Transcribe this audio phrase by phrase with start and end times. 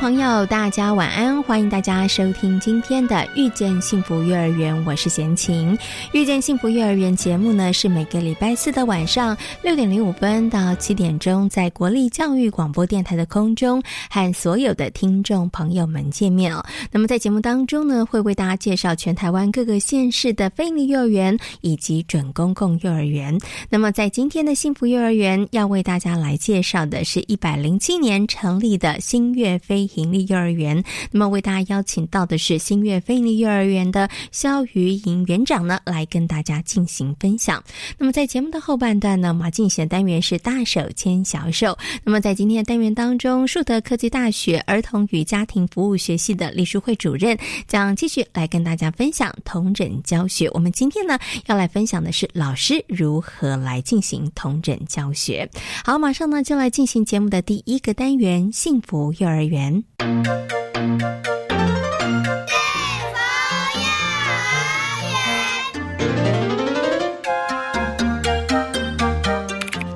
[0.00, 1.42] 朋友，大家晚安！
[1.42, 5.76] 欢迎大家收听今天的《遇见幸福幼儿园》，我是贤琴。
[6.14, 16.64] 《遇见幸福幼儿园》节目呢，是每个礼拜四的晚上六点零五分到七点钟，在国立教育广播电台的空中和所有的听众朋友们见面哦。
[16.90, 23.38] 那么在节目当中呢，会为大家介绍全台湾各个县市的非立幼儿园以及准公共幼儿园。
[23.68, 29.89] 那么在今天的幸福幼儿园，要为大家来介绍的是一百零七年成立的新月飞。
[29.94, 37.62] 盈利幼儿园，那么为大家邀请到的是新月飞利幼儿园的肖瑜莹园长呢，来跟大家进行分享。
[37.98, 41.76] 那么在节目的后半段呢，我们进行的单元是大手牵小手。
[42.04, 50.48] 那么在今天的单元当中，树德科技大学儿童与家庭服务学系的李淑慧主任将继续来跟大家分享同诊教学。
[50.52, 55.48] 我们今天呢要来分享的是老师如何来进行同诊教学。
[55.84, 59.79] 好，马上呢就来进行节目的第一个单元——幸福幼儿园。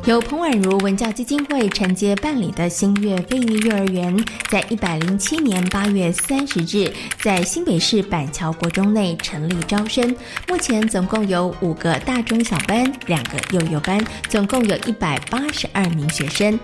[0.06, 4.14] 由彭婉如文教基金会承接办理的新月飞鱼幼儿园，
[4.50, 10.14] 在一百零七年八月三十日，在新北市板桥国中内成立招生。
[10.46, 13.98] 目前总共有五个大中小班，两个幼幼班，
[14.28, 16.60] 总共有一百八十二名学生。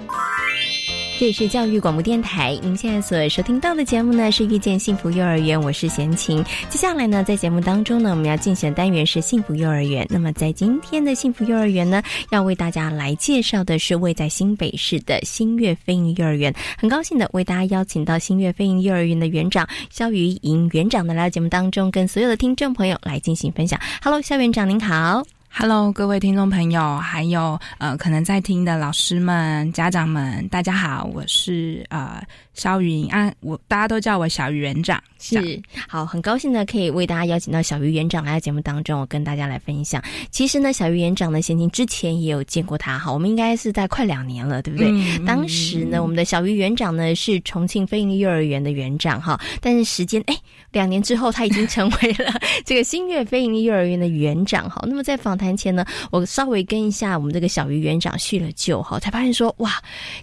[1.20, 6.42] 这里是教育广播电台，您现在所收听到的节目呢是遇见幸福幼儿园，我是贤琴。
[6.70, 10.06] 接下来呢，在节目当中呢，我们要进行的单元是幸福幼儿园。
[10.08, 16.50] 那么在今天的幸福幼儿园呢，要为大家来介绍的是位在新北市的新月飞鹰幼儿园。
[16.78, 23.78] 很高兴的为大家邀请到新月飞鹰幼儿园的园长肖瑜莹园长呢来到节目当中，跟所有的听众朋友来进行分享。
[24.02, 25.22] Hello，肖园长您好。
[25.52, 32.22] Hello，各位听众朋友，还有呃，可能在听的老师们、家长们，大家好，我是呃。
[32.60, 40.02] 肖云啊，我大家都叫我小鱼园长，是好，很高兴呢，可以为大家邀请到小鱼园长来到节目当中，我跟大家来分享。
[40.30, 44.90] 其实呢，小鱼园长呢，先前之前也有见过他，哈，我们应该是在快两年了，对不对？
[45.24, 50.36] 当时呢，我们的小鱼园长呢是重庆飞鹰幼儿园的园长，哈，但是时间哎，
[50.70, 52.30] 两年之后他已经成为了
[52.66, 54.84] 这个新月飞鹰幼儿园的园长，哈。
[54.86, 59.72] 那么在访谈前呢，我稍微跟一下我们这个小鱼园长叙了旧，哈，才发现说，哇，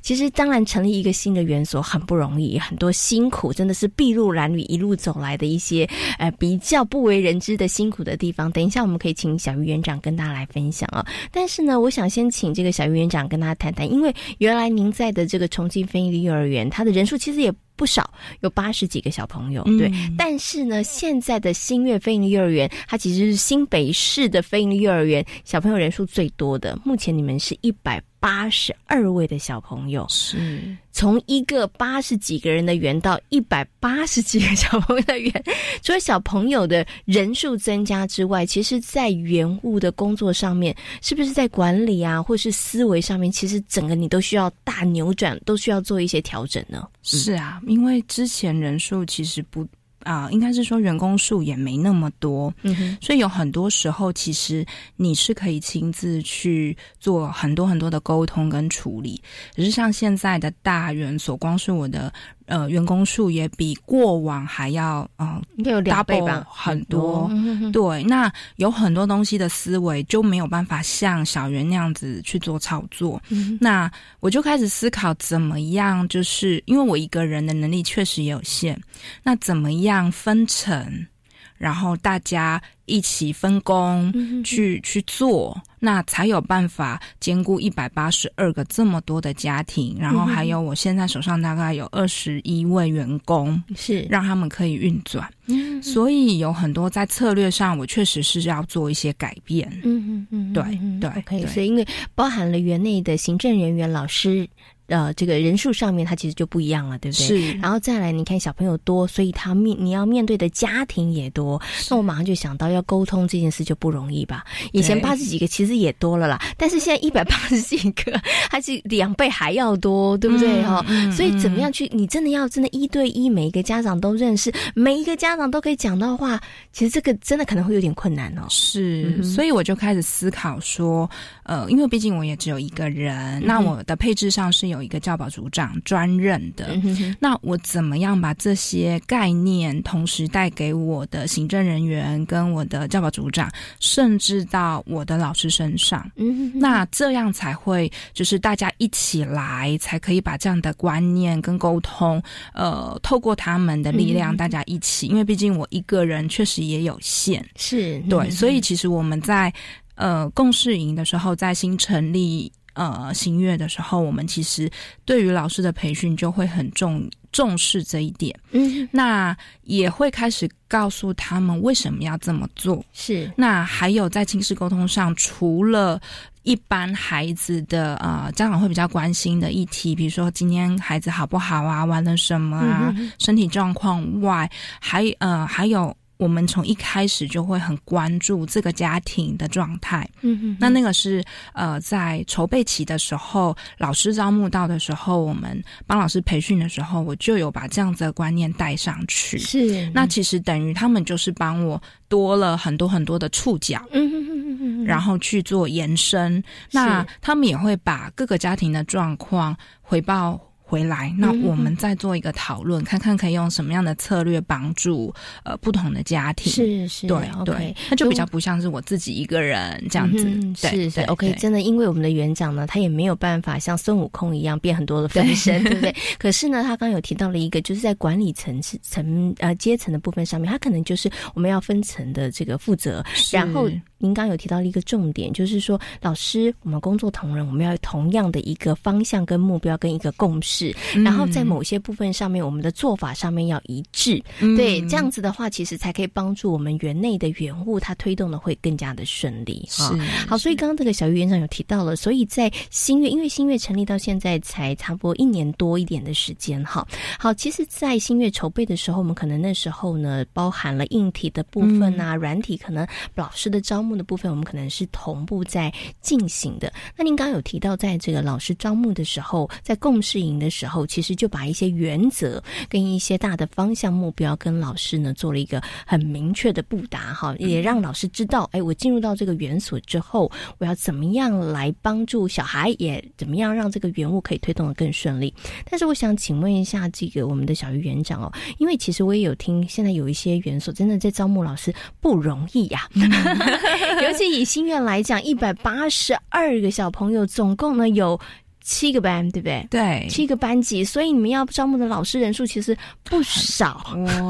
[0.03, 2.26] 其实当然成立一个新的园所很不容易。
[2.29, 8.51] 容易很多辛苦，真的是筚路蓝缕一路走来的一些呃比较不为人知的辛苦的地方。
[8.51, 11.05] 等一下我们可以请小鱼园长跟大家来分享啊。
[11.31, 17.53] 但是呢，我想先请这个小鱼园长跟大家谈谈，因为原来您在的这个重庆飞利幼儿园，它的人数其实也。
[17.77, 19.91] 不少有八十几个小朋友，对。
[20.17, 26.75] 但是呢，现在的新月飞鹰幼儿园，它其实是新北市的飞鹰幼儿园小朋友人数最多的。
[26.83, 35.43] 目前你们是一百八十二位的小朋友，是从一个八十几个人的园到一百八十几个小朋友的园。
[35.83, 46.87] 除了小朋友的人数增加之外，其实在园务的工作上面，是不是在管理啊，或是思维上面，其实整个你都需要大扭转，都需要做一些调整呢？
[47.03, 47.61] 是啊。
[47.67, 49.65] 因为之前人数其实不
[50.07, 52.53] 啊，应该是说员工数也没那么多，
[53.01, 59.21] 所以有很多时候其实你是可以亲自去做很多很多的沟通跟处理，
[59.53, 62.11] 只是像现在的大园所，光是我的。
[62.47, 67.29] 呃，员工数也比过往还要嗯，应该有两倍吧，很多。
[67.71, 73.21] 对，那有很多东西的思维就没有办法像小袁那样子去做操作。
[73.59, 78.81] 那我就开始思考怎么样，就是因为我一个人的能力确实也有限，
[79.23, 81.07] 那怎么样分成？
[81.57, 84.13] 然后大家一起分工
[84.43, 95.27] 去去做，那才有办法兼顾一百八十二个这么多的家庭，然后还有我现在手上大概有二十一位员工，是让他们可以运转。
[95.47, 99.67] 嗯，所以有很多在策略上，我确实是要做一些改变。
[99.83, 100.63] 嗯嗯嗯，对
[100.99, 101.45] 对，可以。
[101.47, 104.47] 所以因为包含了园内的行政人员、老师。
[104.87, 107.27] 呃这个人数上面，它其实就不一样了，对不对？
[107.27, 107.53] 是。
[107.59, 114.43] 然后再来，你看小朋友多，所以他面你要面对的家庭也多，那我马上就想到要沟通这件事就不容易吧？
[114.71, 118.19] 以前八十几个其实也多了啦，但是现在一百八十几个，
[118.49, 120.63] 还是两倍还要多，对不对？
[120.63, 121.89] 哈，所以怎么样去？
[121.93, 126.39] 你真的要真的一对一，每一个家长都认识，每一个家长都可以讲到话，
[126.71, 128.45] 其实这个真的可能会有点困难哦。
[128.49, 131.09] 是，所以我就开始思考说，
[131.47, 136.77] 呃，因为毕竟我也只有一个人，那我的配置上是有一个教保组长专任的，
[137.19, 143.49] 那我怎么样把这些概念同时带给我的行政人员跟我的教保组长，
[143.79, 146.05] 甚至到我的老师身上？
[146.17, 152.21] 嗯，那这样才会就是大家一起来，才可以把这样的观念跟沟通，
[152.53, 157.99] 呃，透过他们的力量，大家一起，因为毕竟我一个人确实也有限，是。
[158.09, 159.53] 对，所以其实我们在
[159.97, 164.71] 呃共事营的时候，在新成立呃新月的时候，我们其实
[165.03, 173.29] 对于老师的培训就会很重重视这一点，嗯，那也会开始告诉他们为什么要这么做，是。
[173.35, 176.01] 那还有在亲子沟通上，除了。
[176.43, 190.07] 一般孩子的呃家长会比较关心的议题，比如说今天孩子好不好啊，玩了什么啊，身体状况外，还呃还有我们从一开始就会很关注这个家庭的状态。
[190.21, 191.23] 嗯哼，那那个是
[191.53, 199.37] 呃在筹备期的时候，老师招募到的时候，我们帮老师培训的时候，我就有把这样子的观念带上去。
[199.37, 203.81] 是，那其实等于他们就是帮我多了很多很多的触角。
[203.91, 204.85] 嗯哼哼哼。
[204.85, 206.41] 然后去做延伸，
[206.71, 210.39] 那他们也会把各个家庭的状况回报。
[210.69, 216.51] 回来，那我们再做一个讨论，看看可以用什么样的策略帮助呃不同的家庭。
[216.51, 220.29] 是是，对对，那就比较不像是我自己一个人这样子。
[220.55, 225.95] 是是，OK，真的，因为我们的园长呢，他也没有办法像孙悟空一样变很多的分身， 对不对？
[226.19, 233.01] 可是呢，他刚有提到了一个，就是在管理层次层呃阶层的部分上面，他可能就是我们要分层的这个负责。
[233.31, 233.69] 然后
[233.99, 240.47] 您刚有提到了一个重点，就是说老师，我们工作同仁，我们要同样的一个方向跟目标跟一个共识。
[240.49, 249.65] 是，然后在某些部分上面，我们的做法上面要一致，对，这样子的话，其实才可以帮助我们园内的园务，它推动的会更加的顺利。
[249.69, 249.83] 是，
[250.25, 256.87] 好，所以刚刚这个小玉园长有提到了，所以在新月，因为新月成立到现在才差不多一年多一点的时间，哈，
[257.19, 266.73] 好，其实，在新月筹备的时候，我们可能那时候呢，包含了硬体的部分啊，软体，可能老师的招募的部分，我们可能是同步在进行的。
[266.97, 270.49] 那您刚刚有提到，在这个老师招募的时候，在共事营的。
[270.57, 285.31] 时候，其实就把一些原则跟一些大的方向目标跟老师呢做了一个很明确的布达哈，也让老师知道，哎，我进入到这个园所之后，我要怎么样来帮助小孩，也怎么样让这个园物可以推动的更顺利。
[285.69, 292.89] 但是我想请问一下，这个我们的小鱼园长哦，因为其实我也有听，现在有一些园所真的在招募老师不容易呀，
[294.03, 298.19] 尤其以心愿来讲，一百八十二个小朋友，总共呢有。
[298.67, 299.65] 七个班，对不对？
[299.69, 303.77] 对，七个班级，所以你们要招募的老师人数其实不少，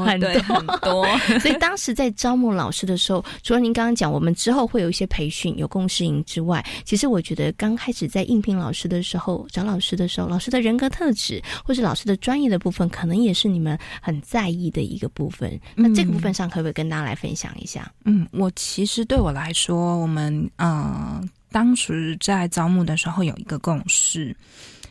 [0.06, 1.04] 很多很多。
[1.42, 15.60] 所以当时在招募老师的时候，除了您刚刚讲我们之后会有一些培训、有共识营之外，其实我觉得刚开始在应聘老师的时候，找老师的时候，老师的人格特质或者老师的专业的部分，可能也是你们很在意的一个部分。
[15.74, 17.90] 那这个部分上，可不可以跟大家来分享一下？
[18.04, 21.28] 嗯，我其实对我来说，我们嗯。
[21.50, 24.34] 当时在招募的时候有一个共识，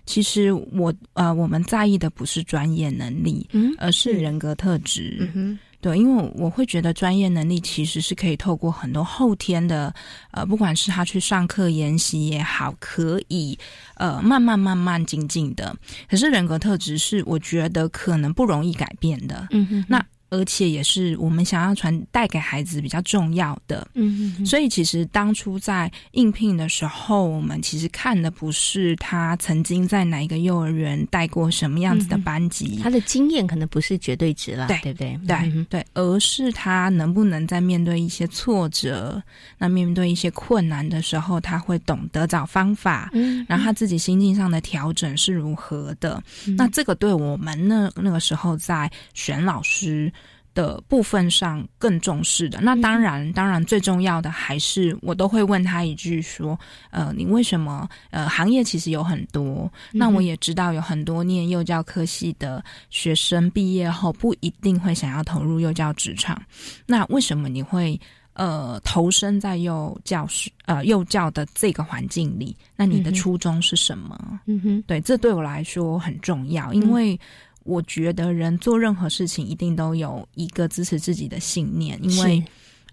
[0.06, 5.32] 其实我呃我们在意的不是专业能力，嗯，而是人格特质，嗯。
[5.34, 9.94] 哼，对，因为我会觉得专业能力其实是可以透过很多后天的，
[10.32, 13.58] 呃，不管是他去上课研习也好，可以
[13.96, 15.76] 呃慢慢慢慢精进的，
[16.10, 20.04] 可是人格特质是我觉得可能不容易改变的，嗯哼，那。
[20.30, 35.18] 而且也是我们想要传带给孩子比较重要的，嗯，所以其实当初在应聘的时候，我们其实看的不是他曾经在哪一个幼儿园带过什么样子的班级，他的经验可能不是绝对值了，对对不对？
[35.26, 39.22] 对对，而是他能不能在面对一些挫折、
[39.58, 46.22] 那面对一些困难的时候，他会懂得找方法，嗯，然后他自己心境上的调整是如何的？
[46.58, 50.12] 那这个对我们那那个时候在选老师。
[50.58, 56.60] 的部分上更重视的，那当然，当然最重要的还是我都会问他一句说，
[56.90, 57.88] 呃，你为什么？
[58.10, 66.42] 呃，行业其实有很多，那我也知道有很多念幼教科系的学生毕业后不一定会想要投入幼教职场，
[66.88, 68.00] 那为什么你会？
[68.40, 74.40] 呃投身在幼教师呃幼教的这个环境里，那你的初衷是什么？
[74.46, 77.20] 嗯哼，对，这对我来说很重要，因为
[77.68, 82.44] 我觉得人做任何事情一定都有一个支持自己的信念，因为。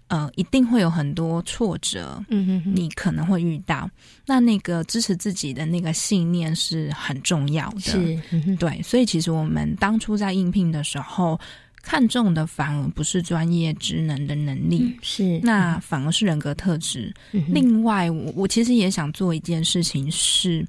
[0.07, 3.89] 呃，一定会有很多挫折，嗯哼，你可能会遇到。
[4.27, 8.79] 那那个支持自己的那个信念是很重要的，是，对。
[8.83, 11.39] 所以其实我们当初在应聘的时候，
[11.81, 17.11] 看重的反而不是专业职能的能力，是，那反而是人格特质。
[17.31, 20.63] 另外，我我其实也想做一件事情是。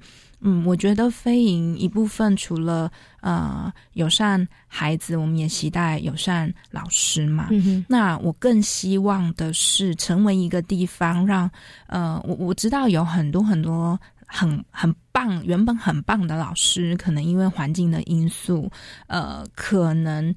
[0.46, 7.48] 嗯，我觉得非营一部分除了呃友善孩子，我们也期待友善老师嘛。
[7.88, 11.50] 那我更希望的是成为一个地方，让
[11.88, 18.70] 呃我我知道有很多很多很很棒，原本很棒的老师，可能因为环境的因素，
[19.08, 20.32] 呃，可能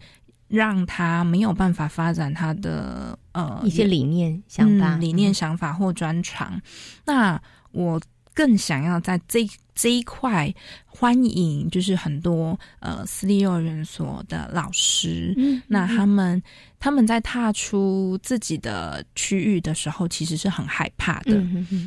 [0.47, 6.59] 让他没有办法发展他的呃一些理念想法、理念想法或专长。
[7.05, 7.39] 那
[7.71, 8.01] 我
[8.39, 9.45] 更想要在这。
[9.81, 10.53] 这一块
[10.85, 15.33] 欢迎就是很多呃私立幼儿园所的老师，
[15.67, 16.43] 那他们
[16.79, 21.41] 他们在踏出自己的区域的时候，其实是很害怕的。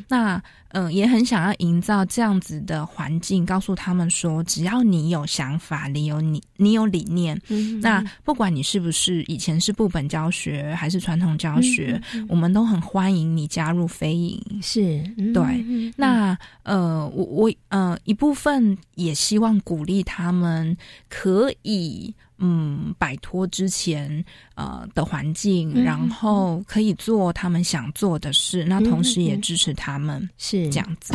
[0.08, 7.38] 那嗯，也很想要营造这样子的环境，告诉他们说，只要你有想法，你有你你有理念，
[7.82, 14.42] 那不管你是不是以前是部本教学还是传统教学，我们都很欢迎你加入飞影。
[14.62, 15.02] 是
[15.34, 17.82] 对，那呃，我我呃。
[17.82, 20.76] 呃，一部分也希望鼓励他们
[21.08, 24.22] 可以，嗯，摆脱之前
[24.56, 28.64] 呃的环境，然后可以做他们想做的事。
[28.64, 31.14] 那同时也支持他们是这样子。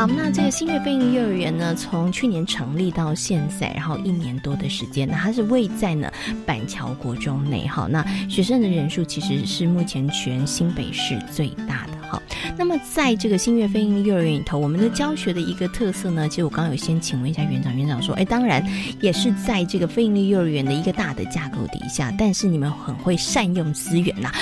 [0.00, 6.10] 好，那这个新月飞鹰幼儿园呢，从去年成立到现在，然后一年多的时间，那它是位在呢
[6.46, 12.00] 板桥国中内，哈，那学生的人数其实是目前全新北市最大的。
[12.08, 12.20] 好，
[12.56, 18.66] 那么在这个新月飞鹰幼儿园里头，我们的教学的一个特色呢，其实我刚刚有先请问一下园长，园长说，哎，当然
[19.02, 24.32] 也是在这个飞鹰幼儿园的一个大的架构底下，但是你们很会善用资源呐，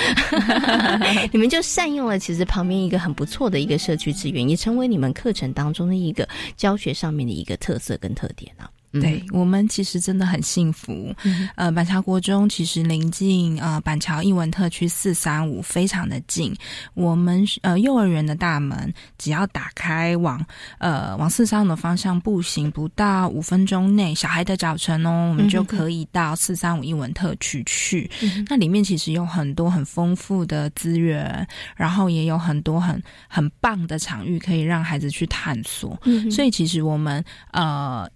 [1.33, 8.69] 你们就善用了其实旁边一个很不错的一个社区资源，也成为你们课程当中的一个教学上面的一个特色跟特点啊。
[8.91, 11.13] 对我们其实真的很幸福，
[11.55, 16.55] 呃，板桥国中其实临近呃板桥艺文特区四三五，非常的近。
[16.95, 20.43] 我们呃幼儿园的大门只要打开往
[20.79, 28.09] 呃往四三五的方向步行不到五分钟内，小孩的早晨哦，我们就可以到四三五艺文特区去。
[28.47, 35.95] 那里面其实有很多很丰富的资源，然后也有很多很很棒的场域可以让孩子去探索。
[36.31, 38.09] 所以其实我们呃。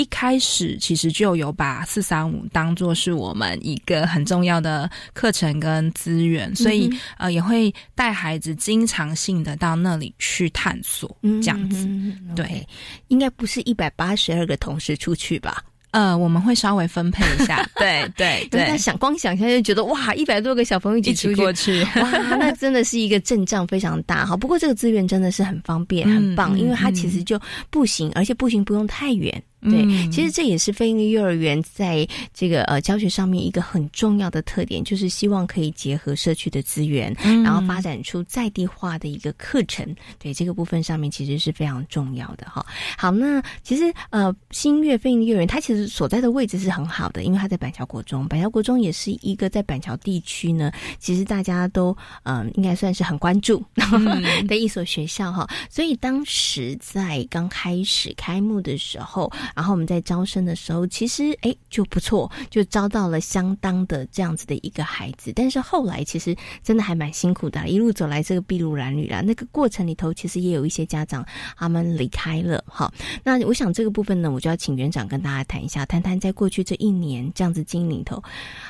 [0.00, 11.86] 一开始其实就有把四三五当做是我们一个很重要的课程跟资源，所以呃也会带孩子经常性的到那里去探索，这样子。
[12.34, 12.66] 对，
[13.08, 15.62] 应该不是一百八十二个同时出去吧？
[15.90, 17.68] 呃，我们会稍微分配一下。
[17.74, 24.24] 对 对对，想光想象就觉得哇，一百多个小朋友一起过去，哇，那真的是一个阵仗非常大。
[24.24, 27.38] 哈，不过这个资源真的是很方便、很棒，因为它其实就
[27.68, 29.42] 步行，而且步行不用太远。
[29.62, 37.14] 对，其实这也是飞鹰幼儿园在这个呃教学上面一个很重要的特点，就是希望可以结合社区的资源，
[37.44, 39.86] 然后发展出在地化的一个课程。
[40.18, 42.64] 对这个部分上面其实是非常重要的哈。
[42.96, 53.62] 好，那其实呃新月飞鹰幼儿园它其实所在的位置是很好的，因为它在板桥国中，板桥国中也是一个在板桥地区呢，其实大家都嗯应该算是很关注
[54.48, 55.46] 的一所学校哈。
[55.68, 59.30] 所以当时在刚开始开幕的时候。
[59.54, 65.32] 然后我们在招生的时候，其实哎就不错，就招到了相当的这样子的一个孩子。
[65.34, 69.20] 但是后来其实真的还蛮辛苦的，一路走来这个筚路蓝缕啦。
[69.20, 71.24] 那个过程里头，其实也有一些家长
[71.56, 72.62] 他们离开了。
[72.66, 72.92] 哈，
[73.22, 78.22] 那我想这个部分呢，我就要请园长跟大家谈一下，谈谈在过去这一年这样子经营头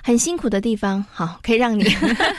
[0.02, 1.04] 很辛苦的地方。
[1.10, 1.84] 好，可以让你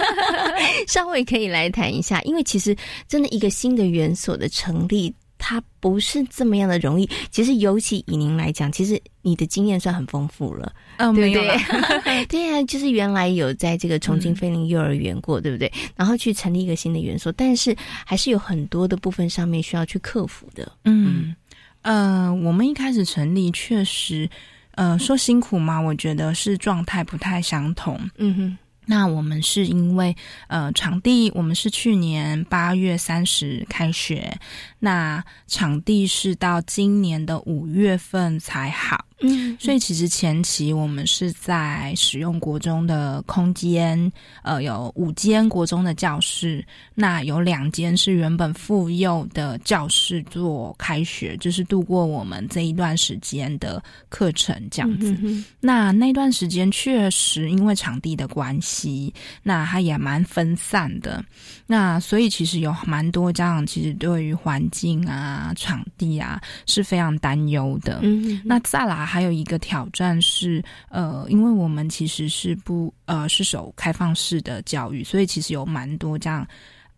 [0.87, 2.75] 稍微可以来谈一下，因为其实
[3.07, 5.13] 真的一个新的园所的成立。
[5.43, 7.09] 它不是这么样的容易。
[7.31, 11.33] 其实，尤其以您来讲，其实你的经验算很丰富了，嗯，对不
[12.05, 12.25] 对？
[12.27, 15.71] 对呀，就是原来有在这个重庆飞林幼儿园过，对不对？
[15.95, 20.71] 然后去成立一个新的园所，但是还是有很多的部分上面需要去克服的。
[20.85, 21.35] 嗯，
[21.81, 24.29] 呃，我们一开始成立确实，
[24.75, 25.79] 呃，说辛苦吗？
[25.81, 27.99] 我觉得是状态不太相同。
[28.17, 28.57] 嗯哼。
[28.83, 30.13] 那我们是因为
[30.47, 34.35] 呃场地，我们是去年八月三十开学，
[34.81, 39.05] 那场地是到今年的五月份才好。
[39.23, 44.11] 嗯，所以其实前期我们是在使用国中的空间，
[44.41, 55.15] 呃，有五间国中的教室，那有两间是原本妇幼的教室做开学，就是度过我们这一段时间的课程这样子。
[55.59, 61.23] 那那段时间确实因为场地的关系，那它也蛮分散的，
[61.67, 67.99] 那所以其实有蛮多家长其实对于环境啊、场地啊是非常担忧的。
[68.01, 69.05] 嗯，那再来。
[69.11, 76.47] 还有一个挑战是，呃，因为我们其实是不呃是守开放式的教育，所以其实有蛮多这样，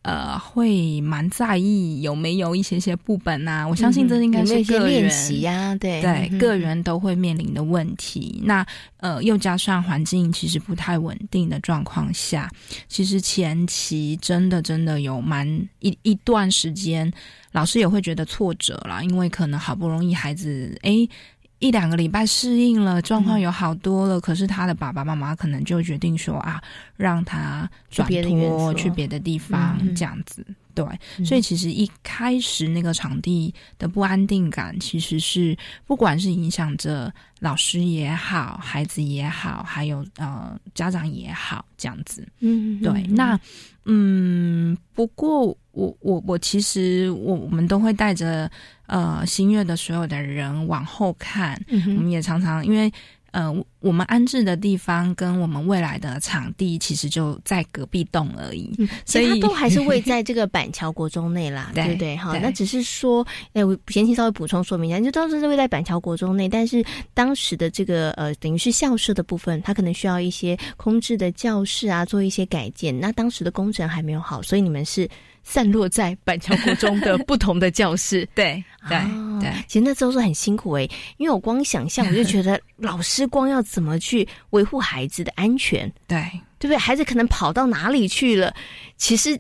[0.04, 3.68] 呃，会蛮在意有没有一些些部本啊。
[3.68, 8.42] 我相信这应该是个练习呀，对对，个人都会面临的问题。
[8.44, 8.66] 那
[8.98, 12.50] 呃，又加上环境其实不太稳定的状况下，
[12.88, 15.48] 其实前期真的真的有蛮
[15.80, 17.12] 一一段时间，
[17.52, 21.08] 老师也会觉得挫折啦，因为可能好不容易孩子哎。
[21.64, 26.62] 一两个礼拜适应了，状况有好多了，可是他的爸爸妈妈可能就决定说啊，
[26.98, 30.46] 让他转托去别的地方这样子。
[30.74, 30.86] 对，
[31.26, 42.28] 所以其实一开始那个场地的不安定感，其实是不管是影响着老师也好，孩子也好，还有呃家长也好，这样子。
[42.40, 43.04] 嗯，对。
[43.08, 43.40] 那
[43.86, 48.50] 嗯，不过我我我其实我我们都会带着。
[48.86, 52.92] 呃，新月的所有的人往后看，我们也常常因为
[53.34, 58.72] 呃，我们安置的地方跟我们未来的场地其实就在隔壁栋而已，
[59.06, 62.16] 所以都还是位在这个 板桥国中内啦，对不对？
[62.16, 72.98] 哈，那只是说，哎，我先期稍微补充说明一下，就当时是位在板桥国中内，但是当时的这个呃，等于是校舍的部分，它可能需要一些空置的教室啊，做一些改建。
[72.98, 75.10] 那当时的工程还没有好，所以你们是。
[75.44, 78.98] 散落在板桥国中的不同的教室， 对对
[79.40, 86.20] 对，其实那时候是很辛苦诶，因为我光想象我就觉得老师光要怎么去维护孩子的安全，对
[86.60, 86.78] 对不对？
[86.78, 88.54] 孩子可能跑到哪里去了，
[88.98, 89.40] 其实。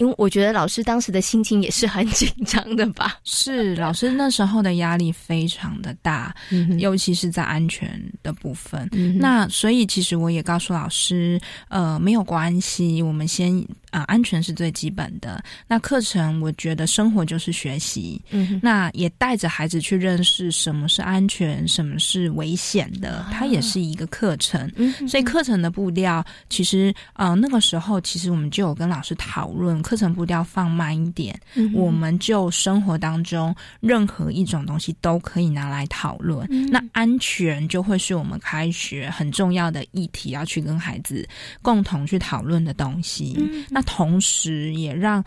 [0.00, 3.18] 因为我觉得老师当时的心情也是很紧张的吧？
[3.22, 6.34] 是老师那时候的压力非常的大，
[6.78, 8.88] 尤其是在安全的部分。
[9.18, 15.42] 那所以其实我也告诉老师，呃，没有关系，我们先啊，安全是最基本的。
[15.66, 24.70] 那课程我觉得生活就是学习，嗯那也带着孩子去认识什么是安全，什么是危险的，它也是一个课程。
[25.08, 29.80] 所以课程的步调，其实呃那个时候其实我们就有跟老师讨论。
[29.82, 31.38] 课程步调放慢一点，
[31.74, 36.46] 我们就生活当中任何一种东西都可以拿来讨论。
[36.70, 41.28] 那安全就会是我们开学很重要的议题，要去跟孩子
[41.60, 43.36] 共同去讨论的东西。
[43.68, 45.24] 那同时也让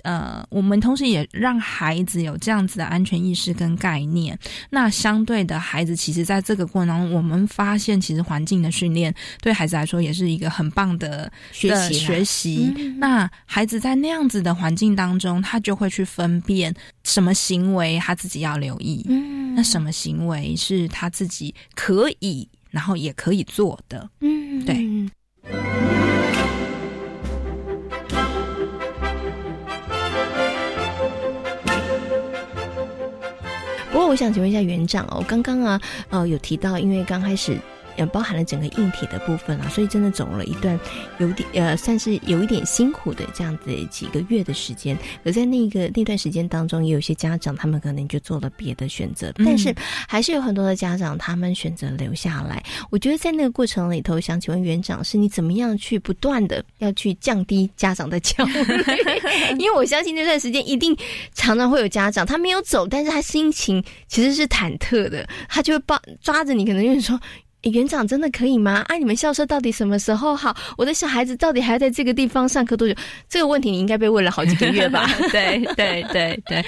[0.00, 4.38] 呃，我们同时也让孩子有这样子的安全意识跟概念。
[4.70, 11.94] 那相对的孩子，其实在这个过程当中，我们发现其实环境的训练对孩子来说也是一个很棒的学习。
[11.94, 14.06] 学习那孩子在那。
[14.06, 24.85] 那样子的环境当中，他就会去分辨什么行为他自己要留意，嗯，那什么行为是他自己可以，然后也可以做的，嗯，对。
[34.16, 37.54] 我想请问一下园长哦，刚刚啊，呃，有提到，因为刚开始。
[37.96, 40.78] 也包含了整个硬体的部分啊，所以真的走了一段
[41.18, 44.96] 有点呃，算是有一点辛苦的这样子几个月的时间。
[45.24, 49.74] 而在那个那段时间当中，也有些家长他们可能就做了别的选择，但是
[50.08, 52.62] 还是有很多的家长他们选择留下来。
[52.90, 58.54] 我觉得在那个过程里头，想请问园长，是你怎么样去不断的要去降低家长的焦虑？
[59.58, 60.96] 因为我相信那段时间一定
[61.34, 67.18] 常常会有家长他没有走，但是他心情其实是忐忑的，他就会抱抓着你，可能就是说。
[67.70, 68.84] 园长真的可以吗？
[68.88, 70.56] 啊，你们校车到底什么时候好？
[70.76, 72.94] 我的小孩子到底还要在这个地方上课多久？
[73.28, 75.08] 这个问题你应该被问了好几个月吧？
[75.30, 76.64] 对对对对。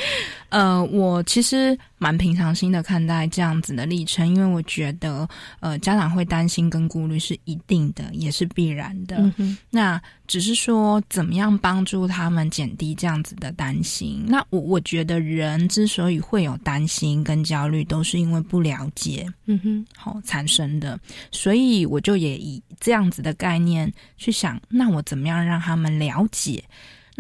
[0.50, 5.28] 呃，我其实蛮平常心的看待这样子的历程，因为我觉得，
[5.61, 9.32] 呃，家长会担心跟顾虑是一定的，也是必然的。
[9.70, 14.24] 那只是说，怎么样帮助他们减低这样子的担心？
[14.26, 20.98] 那我我觉得，人之所以会有担心跟焦虑，都是因为不了解，嗯哼，好产生的。
[21.30, 26.62] 所以我就也以这样子的概念去想，那我怎么样让他们了解？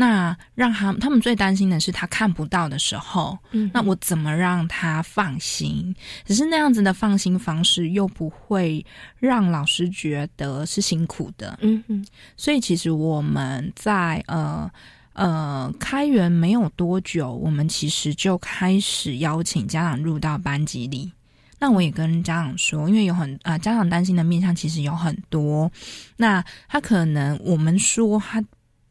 [0.00, 5.92] 那让他他们最担心的是他看不到的时候，嗯，那我怎么让他放心？
[6.24, 8.86] 只是那样子的放心方式又不会
[9.18, 12.06] 让老师觉得是辛苦的，嗯嗯。
[12.36, 14.70] 所以其实我们在呃
[15.14, 21.10] 呃开园没有多久，我们其实就开始邀请家长入到班级里。
[21.58, 25.68] 那我也跟家长说，因为有很啊，家长担心的面向其实有很多。
[26.16, 28.40] 那他可能我们说他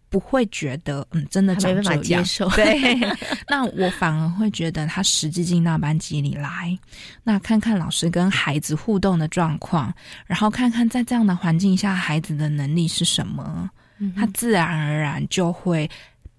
[0.10, 2.50] 不会觉得，嗯，真的没办法接受。
[2.52, 2.96] 对，
[3.50, 6.78] 那我反而会觉得他实际进到班级里来，
[7.24, 9.94] 那看看老师跟孩子互动的状况，
[10.26, 13.70] 然后看看在这样的环境下，孩子的能力是什么，
[14.16, 15.90] 他自然而然就会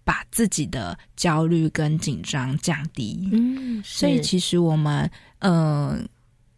[0.04, 3.28] 把自己的焦虑跟紧张降低。
[3.32, 5.98] 嗯，所以其实我们，呃。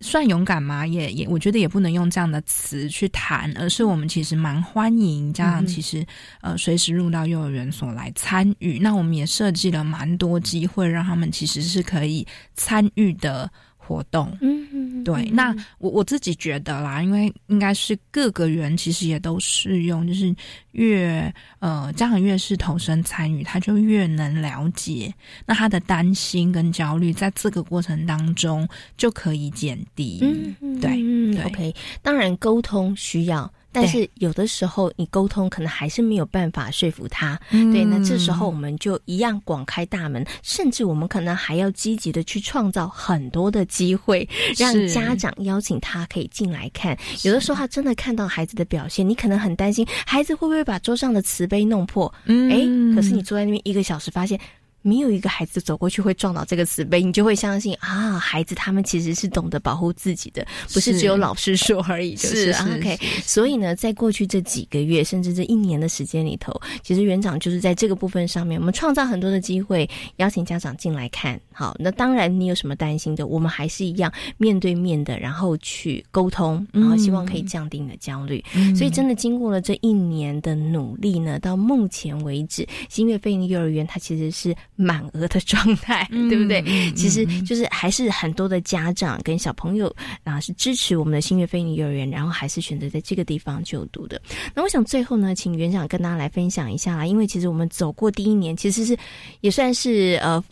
[0.00, 0.86] 算勇敢吗？
[0.86, 6.04] 也也，我觉得也不能用这样的词去谈，而是我们其实蛮欢迎家长，其实
[6.40, 8.78] 呃随时入到幼儿园所来参与。
[8.78, 13.50] 那我们也设计了蛮多机会，让他们其实是可以参与的。
[13.90, 20.32] 活动，嗯，对，那我我自己觉得啦，因为应该是各个人其实也都适用，就是
[20.70, 25.12] 越呃家长越是投身参与，他就越能了解，
[25.44, 30.20] 那他的担心跟焦虑在这个过程当中就可以减低，
[30.60, 33.52] 嗯，对，嗯，OK，当然沟通需要。
[33.72, 46.96] 但是有的时候你沟通可能还是没有办法说服他，对，那这时候我们就一样广开大门，甚至我们可能还要积极的去创造很多的机会，让家长邀请他可以进来看。
[47.22, 52.50] 有的时候他真的看到孩子的表现，你可能很担心孩子会不会把桌上的瓷杯弄破，嗯。
[52.50, 54.38] 哎，可是你坐在那边一个小时，发现。
[54.82, 62.16] 没有一个孩子走过去会撞到这个瓷杯，你就会相信啊，孩子他们其实是懂得保护自己的，不是只有老师说而已。
[62.16, 71.38] 是 OK，所以呢，在过去这几个月，甚至这一年的时间里头，其实园长就是在这个部分上面，我们创造很多的机会，邀请家长进来看。
[71.52, 78.42] 好，那当然你有什么担心的，我们还是一样面对面的，然后去沟通，然后希望可以降低你的焦虑。
[78.74, 84.56] 所以真的经过了这一年的努力呢，到目前为止，新月飞鹰幼儿园它其实是。
[84.80, 86.62] 满额的状态，对不对？
[86.92, 94.20] 其实就是还是很多的家长跟小朋友啊是支持我们的新月飞尼幼儿园，然后还是选择在这个地方就读的。
[94.54, 98.96] 那我想最后呢，请园长跟大家来分享一下啦，因为其实我们走过第一年，其实是
[99.40, 100.42] 也算是呃。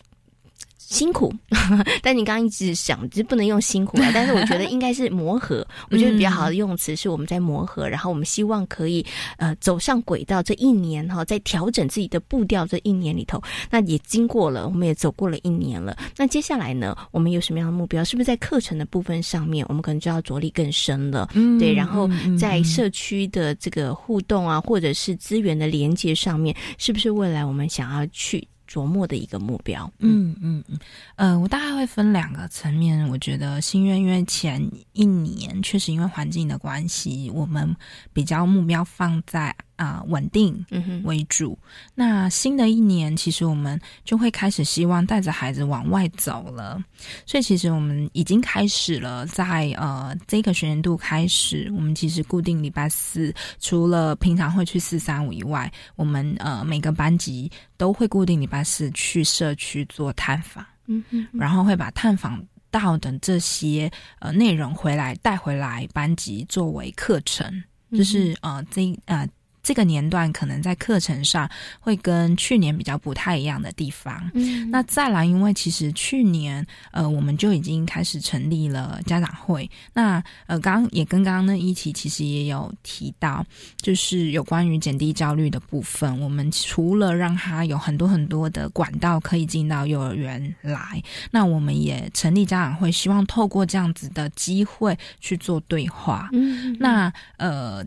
[0.89, 1.31] 辛苦，
[2.03, 4.11] 但你刚刚一直想，就不能用辛苦啊。
[4.15, 9.05] 但是我觉得应该是磨合，我觉得比较好的用词是我们在磨合，然后我们希望可以
[9.37, 10.43] 呃走上轨道。
[10.43, 13.39] 这一年哈，在调整自己的步调这一年里头，
[13.71, 15.95] 那也经过了，我们也走过了一年了。
[16.17, 18.03] 那接下来呢，我们有什么样的目标？
[18.03, 21.29] 是不是在课程的部分上面，我们可能就要着力更深了？
[21.35, 21.75] 嗯，对。
[21.75, 22.09] 然后
[22.41, 28.49] 在社区的这个互动啊，或者是资源的连接上面，是不是未来我们想要去？
[28.69, 30.79] 琢磨的一个目标，嗯嗯嗯，
[31.17, 33.09] 呃，我大概会分两个层面。
[33.09, 37.75] 我觉得心愿，因为前一年确实因为环境的关系，我们
[38.13, 39.57] 比较目标放在。
[39.79, 40.63] 啊，稳定
[41.05, 41.57] 为主。
[41.95, 46.83] 那新的一年，其实我们就会开始希望带着孩子往外走了。
[47.25, 60.67] 所以，其实我们已经开始了，在呃这个学年度开始，我们其实固定礼拜四，除了平常会去四三五以外，我们呃每个班级都会固定礼拜四去社区做探访。
[60.87, 63.89] 嗯哼，然后会把探访到的这些
[64.19, 67.63] 呃内容回来带回来班级作为课程，
[67.93, 69.25] 就是呃这呃。
[69.69, 71.47] 这个年段可能在课程上
[71.79, 74.31] 会跟去年比较不太一样的地方。
[74.33, 79.71] 嗯，那再来，因为其实去年呃我们就已经开始成立了家长会。
[79.93, 83.45] 那呃，刚刚也跟刚刚那一起其实也有提到，
[83.77, 86.19] 就是有关于减低焦虑的部分。
[86.19, 96.31] 我们除了让他有很多很多的管道可以进到幼儿园来，那我们也成立家长会，希望透过这样子的机会去做对话。
[96.33, 97.85] 嗯，那呃。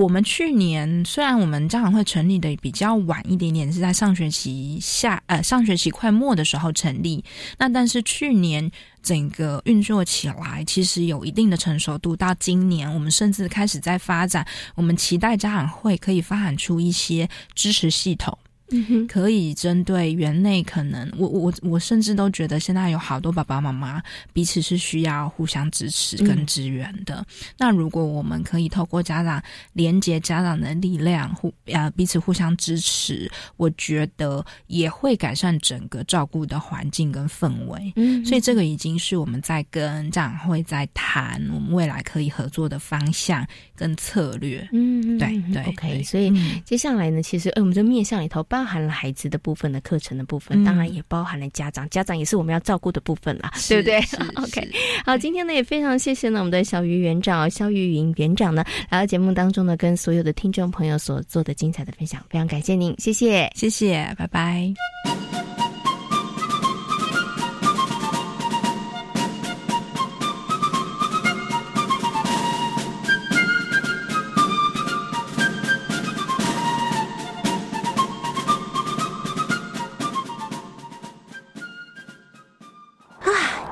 [0.00, 7.22] 我们去年虽然我们家长会成立的比较晚一点点，是在上学期下呃上学期快末的时候成立，
[7.58, 8.70] 那但是去年
[9.02, 12.16] 整个运作起来，其实有一定的成熟度。
[12.16, 18.38] 到今年，我们甚至开始在发展，我们期待家长会可以发展出一些支持系统。
[19.08, 24.02] 可以针对园内可能，我我我甚至都觉得现在有好多爸爸妈妈
[24.32, 27.24] 彼此是需要互相支持跟支援的。
[27.58, 37.92] 那如果我们可以透过家长连接家长的力量，互呃彼此互相支持，我觉得也会改善整个照顾的环境跟氛围。
[37.96, 44.68] 嗯，所以这个已经是我们在跟家长会在谈我们未来可以合作的方向跟策略。
[44.72, 46.02] 嗯，对对，OK。
[46.04, 46.32] 所以
[46.64, 48.59] 接下来呢，其实呃我们这面向里头包。
[48.60, 53.98] 包含了孩子的部分的课程的部分，当然也包含了家长，家长也是我们要照顾的部分啦，对不对？
[54.36, 54.70] OK，
[55.02, 64.70] 好，今天呢也非常谢谢呢我们的小鱼园长肖玉云园长呢来到节目当中呢，跟所有的听众朋友所做的精彩的分享，非常感谢您，谢谢，谢谢，拜拜。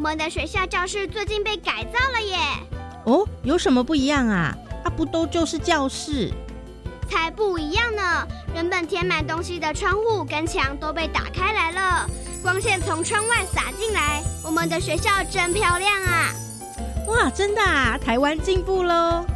[0.00, 2.38] 们的学校教室最近被改造了耶！
[3.04, 4.56] 哦，有什么不一样啊？
[4.82, 6.32] 啊，不都就是教室？
[7.06, 8.26] 才不一样呢！
[8.54, 12.08] 原本填满东西的窗户跟墙都被打开来了，
[12.42, 14.22] 光线从窗外洒进来。
[14.42, 16.32] 我们的学校真漂亮啊！
[17.08, 17.98] 哇，真的啊！
[18.02, 19.26] 台湾进步喽！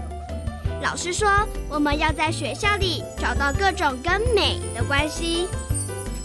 [0.82, 1.28] 老师说，
[1.68, 5.46] 我们要在学校里找到各种跟美的关系。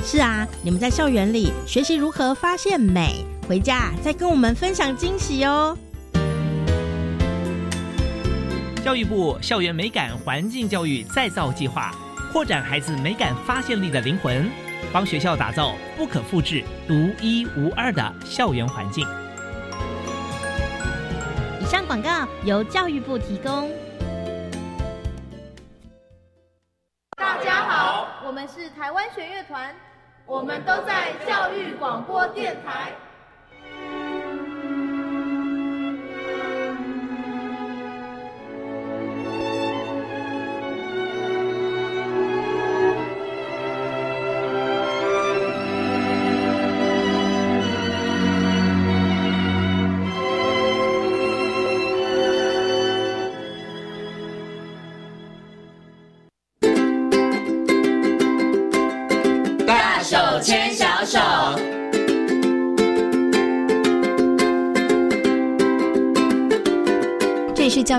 [0.02, 3.26] 是啊，你们在校园里学习如何发现美。
[3.50, 5.76] 回家再跟我们分享惊喜哦！
[8.86, 11.92] 教育部校园美感环境教育再造计划，
[12.32, 14.48] 扩展孩子美感发现力的灵魂，
[14.94, 19.04] 帮学校打造不可复制、独一无二的校园环境。
[21.60, 23.72] 以上广告由教育部提供。
[27.18, 29.74] 大家好，我们是台湾学乐团，
[30.28, 32.94] 我们都在教育广播电台。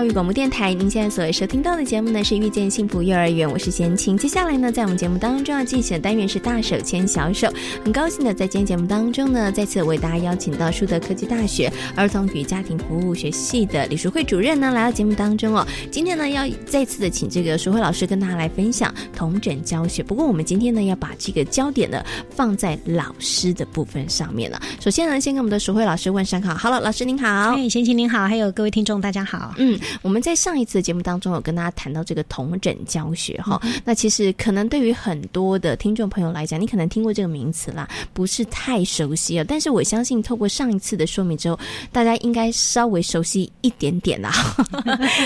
[0.01, 4.17] 教育广播电台，您现在所收听到的节目呢是遇见幸福幼儿园，我是贤青。
[4.17, 7.47] 接下来呢，在我们节目当中要进行的单元是大手牵小手。
[7.83, 15.63] 很高兴的在今天节目当中呢，再次为大家邀请到树德科技大学儿童与家庭服务学系的李淑慧主任呢来到节目当中哦。
[15.91, 20.01] 今天呢要再次的请这个淑慧老师跟大家来分享同诊教学。
[20.01, 24.59] 不过我们今天呢要把这个焦点呢放在老师的部分上面了。
[24.79, 26.57] 首先呢，先跟我们的淑慧老师问声好。
[26.57, 29.53] Hello，，老师您好，哎，贤青您好，还有各位听众大家好。
[29.59, 39.45] 嗯，我们在上一次的节目当中有跟大家谈到这个同诊教学哈，那其实可能对于很多的听众朋友来讲，你可能听过这个名词啦，不是太熟悉了。
[39.45, 41.59] 但是我相信透过上一次的说明之后，
[41.91, 44.31] 大家应该稍微熟悉一点点啦。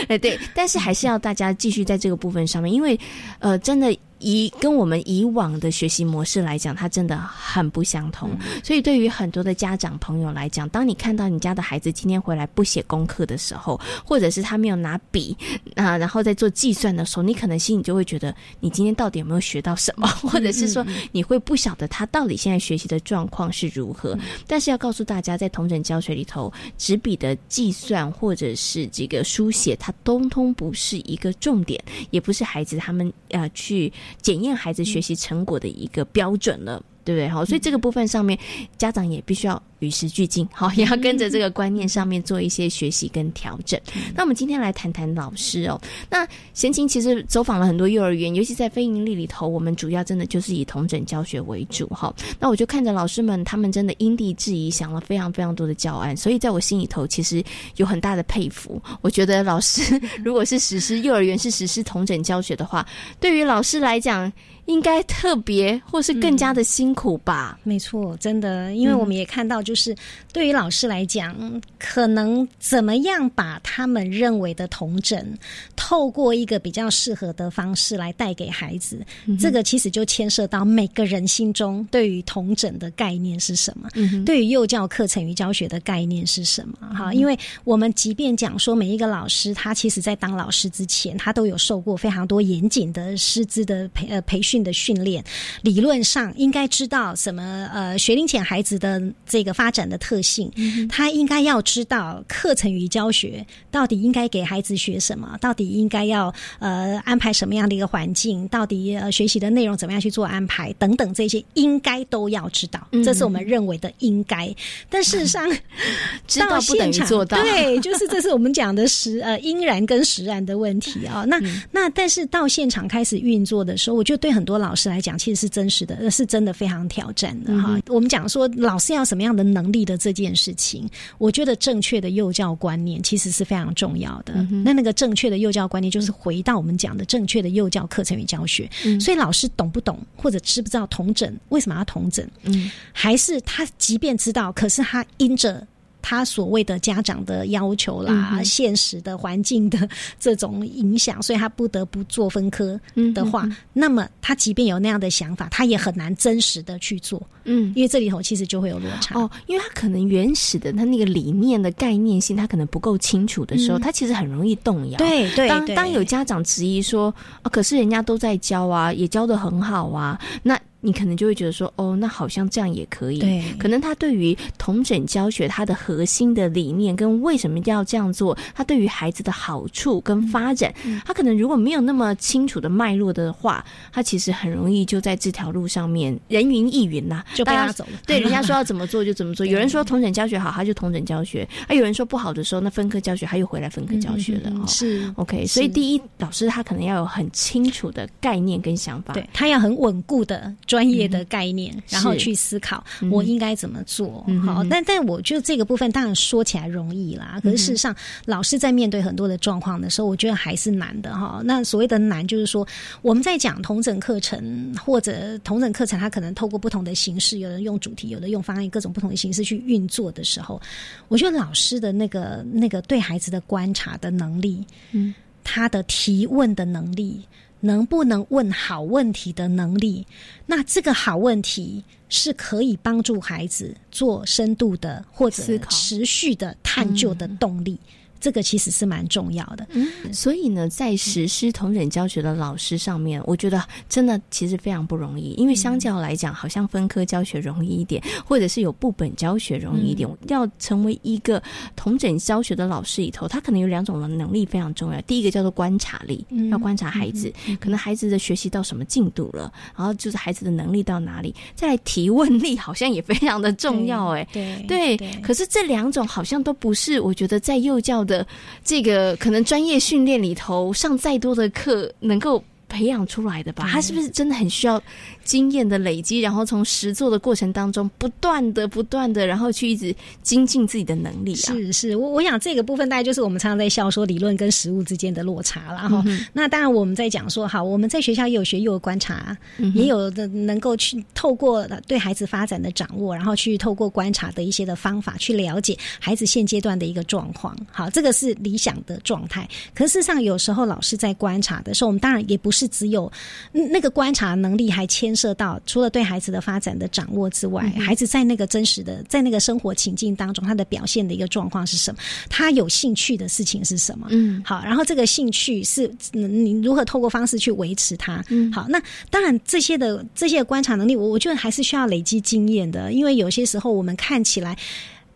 [0.08, 3.00] 哎， 对，但是还是要大家继续在这个部分上面，因为
[3.40, 3.96] 呃，真的。
[4.26, 8.32] 以跟我们以往的学习模式来讲，它真的很不相同。
[8.64, 15.38] 所以，对于很多的家长朋友来讲，当你看到你家的孩子今天回来不写功课的时候，或者是他没有拿笔
[15.76, 20.08] 啊，然后在做计算的时候，你可能心里就会觉得，你今天到底有没有学到什么？
[20.08, 24.18] 或者是说，你会不晓得他到底现在学习的状况是如何。
[24.48, 33.94] 但是要告诉大家，在同整教学里头，纸笔的计算或者是这个书写，它通通不是一个重点，也不是孩子他们呃去。
[34.22, 37.30] 检验孩子学习成果的一个标准了，对不对？
[37.30, 38.38] 好，所以这个部分上面，
[38.78, 39.62] 家长也必须要。
[39.80, 43.80] 与时俱进，好，也要跟着这个观念上面做一些学习跟调整。
[44.16, 45.80] 那我们今天来谈谈老师哦。
[46.10, 52.12] 那贤琴其实走访了很多幼儿园，尤其在非营利里头，我们主要真的就是以同整教学为主哈。
[52.40, 57.44] 那我就看着老师们，他们真的因地制宜，想了非常非常多的教案，所以在我心里头其实
[57.76, 58.82] 有很大的佩服。
[59.02, 62.84] 我觉得老师 如果是实施幼儿园是实施同整教学的话，
[63.20, 64.32] 对于老师来讲，
[64.66, 67.60] 应该特别或是更加的辛苦吧？
[67.64, 69.66] 没错，真的，因为我们也看到。
[69.66, 69.96] 就是
[70.32, 71.36] 对于老师来讲，
[71.80, 75.36] 可能怎么样把他们认为的童诊，
[75.76, 79.04] 透过一个比较适合的方式来带给孩子，
[79.40, 83.90] 这个其实就牵涉到每个人心中对于童诊的概念是什么，
[84.24, 86.94] 对于幼教课程与教学的概念是什么？
[86.94, 95.24] 哈，因为我们即便讲说每一个老师，他其实在当老师之前，他都有受过非常多严谨的师资的培呃培训的训练，
[95.62, 100.52] 理论上应该知道什么呃学龄前孩子的这个发展的特性，
[100.90, 114.54] 他应该要知道课程与教学到底应该给孩子学什么，到底应该要呃安排什么样的一个环境，到底呃学习的内容怎么样去做安排等等这些应该都要知道，这是我们认为的应该。
[114.90, 115.50] 但事实上，
[116.28, 121.26] 知道不等于做到，对，就是这是我们讲的实呃因然跟实然的问题啊。
[121.28, 121.42] 那
[121.72, 127.78] 那但是到现场开始运作的时候，我觉得对很多老师来讲，其实是真实的，是真的非常挑战的哈。
[127.88, 134.36] 我们讲说老师要什么样的能力的这件事情，我觉得正确的幼教观念其实是非常重要的。
[134.64, 138.70] 那那个正确的幼教观念，就是回到我们讲的正确的幼教课程与教学。
[139.02, 142.30] 所以老师懂不懂或者知不知道同诊为什么要同诊？
[142.44, 145.66] 嗯，还是他即便知道，可是他因着。
[146.08, 149.90] 他所谓的家长的要求啦，现实的环境的
[150.20, 152.80] 这种影响，所以他不得不做分科
[153.12, 157.20] 的话，那么他即便有那样的想法，他也很难真实的去做。
[157.46, 165.00] 嗯，因为这里头其实就会有落差哦，因为他可能原始的他那个理念的概念性，他可能不够清楚的时候，他其实很容易动摇。
[165.00, 170.56] 对对，当当有家长质疑说，啊可是人家都在教啊，也教的很好啊，那。
[170.86, 173.18] 你可能就会觉得说，哦，那好像这样也可以。
[173.18, 180.72] 对，可能他对于同整教学，它的核心的理念跟为什么一定要这样做，他对于孩子的好处跟发展，
[181.04, 188.00] 他可能如果没有那么清楚的脉络的话，他其实很容易就在这条路上面人云亦云呐，就被拉走了。
[188.06, 189.44] 对，人家说要 怎么做就怎么做。
[189.44, 194.52] 有人说同整教学好，他就同整教学；啊，有人说不好的时候，那分科教学他又回来分科教学了。
[194.68, 200.54] 是 OK，所以第一，老师他可能要有很清楚的概念跟想法，对他要很稳固的。
[200.76, 204.62] 专业的概念，然后去思考我应该怎么做好。
[204.70, 211.42] 但但我觉得这个部分当然说起来容易啦，可是事实上，老师在面对很多的状况的时候，我觉得还是难的哈。
[211.46, 212.68] 那所谓的难，就是说
[213.02, 220.62] 我们在讲同整课程或者同整课程，它可能透过不同的形式，有人用主题，有的用方案，各种不同的形式去运作的时候，
[221.08, 224.62] 我觉得老师的那个那个对孩子的观察的能力，
[224.92, 227.22] 嗯，他的提问的能力。
[227.62, 230.06] 能不能问好问题的能力？
[230.46, 237.80] 那这个好问题是可以帮助孩子做深度的或者持续的探究的动力。
[238.26, 250.10] 这个其实是蛮重要的，嗯，所以呢，在实施同等教学的老师上面，我觉得真的其实非常不容易，因为相较来讲，好像分科教学容易一点，或者是有部本教学容易一点。
[250.28, 251.40] 要成为一个
[251.76, 255.00] 同等教学的老师里头，他可能有两种的能力非常重要。
[255.02, 261.36] 第一个叫做观察力，要观察孩子，可能孩子的学习到什么进度了，然后就是孩子的能力到哪里。
[261.54, 264.66] 再来提问力，好像也非常的重要，哎，对
[264.98, 264.98] 对。
[265.22, 268.15] 可是这两种好像都不是，我觉得在幼教的。
[268.64, 273.68] 这个可能专业训练里头上再多的课，能够培养出来的吧？
[273.72, 274.82] 他是不是真的很需要？
[275.26, 281.52] 经验的累积，然后从实做的过程当中，不断的、不断的，然后去一直精进自己的能力啊。
[281.52, 286.06] 是是，我我想这个部分大概就是我们常常在笑说理论跟实物之间的落差了哈。
[286.32, 289.36] 那当然我们在讲说，好，我们在学校也有学，也有观察，
[289.74, 297.58] 也有的能够去透过对孩子发展的掌握，然后去透过观察的一些的方法去了解孩子现阶段的一个状况。
[297.72, 299.50] 好，这个是理想的状态。
[299.74, 303.12] 可事实上，有时候老师在观察的时候，我们当然也不是只有
[303.52, 305.15] 那个观察能力，还牵。
[305.16, 312.00] 涉到除了对孩子的发展的掌握之外，孩子在那个真实的在那个生活情境当中，他的表现的一个状况是什么？
[312.30, 314.08] 他有兴趣的事情是什么？
[314.10, 318.24] 嗯，好，然后这个兴趣是你如何透过方式去维持它？
[318.30, 324.58] 嗯，好，那当然这些的这些观察能力，我我觉得还是需要累积经验的，因为有些时候我们看起来。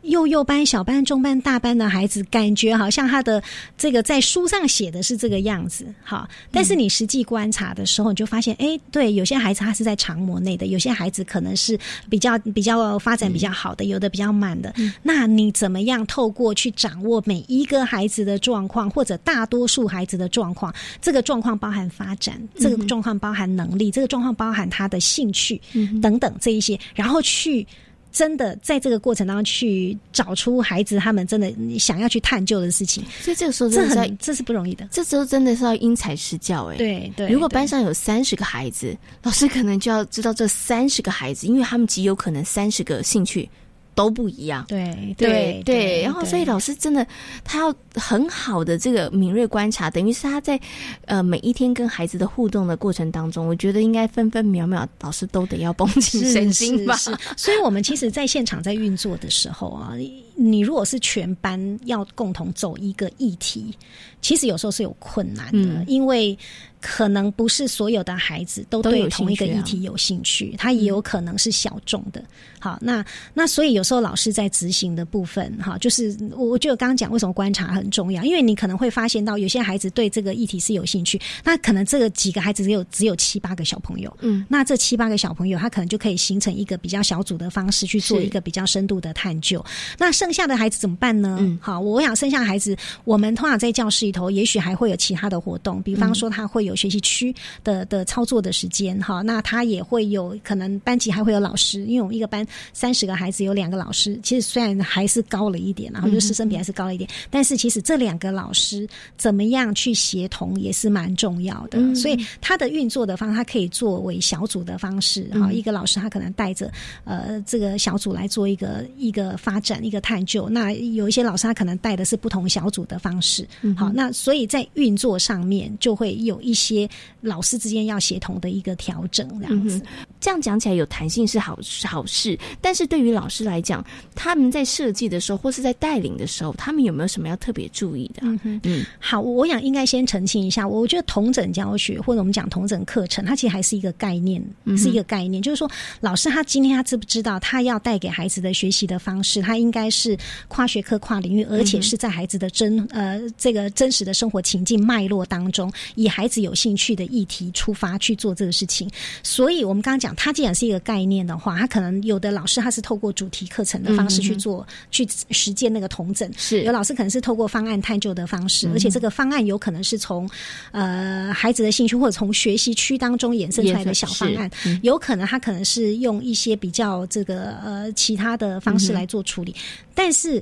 [0.04, 3.44] 幼幼班、小班、中班、大班的孩子，感觉好像他的
[3.78, 11.78] 这个在书上写的是这个样子，好，但是你实际观察的时候，你就发现，哎，对，有些孩子他是在长模内的，有些孩子可能是
[12.10, 14.74] 比较比较发展比较好的，有的比较慢的。
[15.04, 20.74] 那你怎么样透过去掌握每一个孩子的状况，或者大多数孩子的状况？
[21.02, 25.60] 这个状况包含发展，这个状况包含能力，这个状况包含他的兴趣
[26.02, 27.68] 等等这一些，然后去。
[28.12, 34.88] 真的在这个过程当中去找出孩子他们真的想要去探究的事情，所以这个时候这很这是不容易的。
[34.92, 36.78] 这时候真的是要因材施教哎。
[36.78, 37.30] 对对。
[37.30, 43.50] 如果班上有三十个孩子，老师可能就要知道这三十个孩子，因为他们极有可能三十个兴趣
[43.96, 47.06] 都不一样，对对对，然后所以老师真的
[47.44, 50.60] 他要很好的这个敏锐观察，等于是他在
[51.06, 56.96] 呃每一天跟孩子的互动的过程当中，我觉得应该分分秒秒老师都得要绷紧神经吧。
[56.96, 59.94] 是，所以我们其实在现场在运作的时候啊，
[60.40, 63.76] 你如果是全班要共同走一个议题，
[64.22, 66.38] 其实有时候是有困难的，因为。
[66.82, 72.24] 可能不是所有的孩子都对同一个议题有兴趣，他也有可能是小众的。
[72.58, 89.62] 好，那那所以有时候老师在执行的部分，哈，就是我我觉得刚刚讲为什么观察很重要，因为你可能会发现到有些孩子对这个议题是有兴趣，那可能这个几个孩子只有只有七八个小朋友，嗯，那这七八个小朋友他可能就可以形成一个比较小组的方式去做一个比较深度的探究。
[89.98, 91.40] 那剩下的孩子怎么办呢？
[91.62, 96.76] 好，我想剩下孩子，我们通常在教室里头，也许还会有其他的活动，比方说他会有。
[96.80, 111.94] 学习区的的操作的时间哈，那他也会有可能班级还会有老师，因为我们一个班三十个孩子有两个老师，其实虽然还是高了一点，然后就师生比还是高了一点，但是其实这两个老师怎么样去协同也是蛮重要的。
[111.96, 116.72] 所以他的运作的方，他可以作为小组的方式哈，一个老师他可能带着
[117.04, 126.54] 呃这个小组来做一个一个发展一个探究，那有一些老师他可能带的是不同小组的方式，嗯好，那所以在运作上面就会有一。
[126.60, 126.88] 些
[127.22, 129.82] 老师之间要协同的一个调整，这样子，
[130.20, 132.38] 这样讲起来有弹性是好好事。
[132.60, 138.22] 但是对于老师来讲，他们在设计的时候或是在带领的时候，他们有没有什么要特别注意的？
[138.24, 144.44] 嗯嗯，好，我想应该先澄清一下，我觉得同整教学或者我们讲同整课程，它其实还是一个概念，
[144.78, 145.70] 是一个概念，就是说
[146.02, 150.09] 老师他今天他知不知道他要带给孩子的学习的方式，他应该是
[150.48, 156.54] 跨学科、跨领域，而且是在孩子的真呃这个真实的生活情境脉络当中，以孩子有。
[156.60, 158.86] 兴趣的议题出发去做这个事情，
[159.24, 166.64] 所以我们刚刚讲，它既然是一个概念的话，它可能有的老师他是透过主题课程的方式去做，去实践那个同整；是。
[166.64, 170.30] 有老师可能是透过方案探究的方式，而且这个方案有可能是从
[170.72, 174.52] 呃孩子的兴趣或者从学习区当中衍生出来的小方案，
[174.84, 179.56] 有可能他可能是用一些比较这个呃其他的方式来做处理，
[180.00, 180.42] 但是。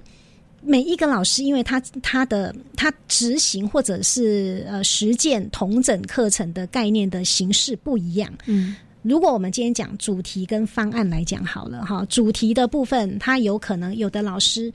[0.60, 8.30] 每一个老师，因为他他的他执行或者是呃实践同整课程的概念的形式不一样。
[8.48, 14.74] 嗯，如果我们今天讲主题跟方案来讲好了哈，主题的部分，他有可能有的老师，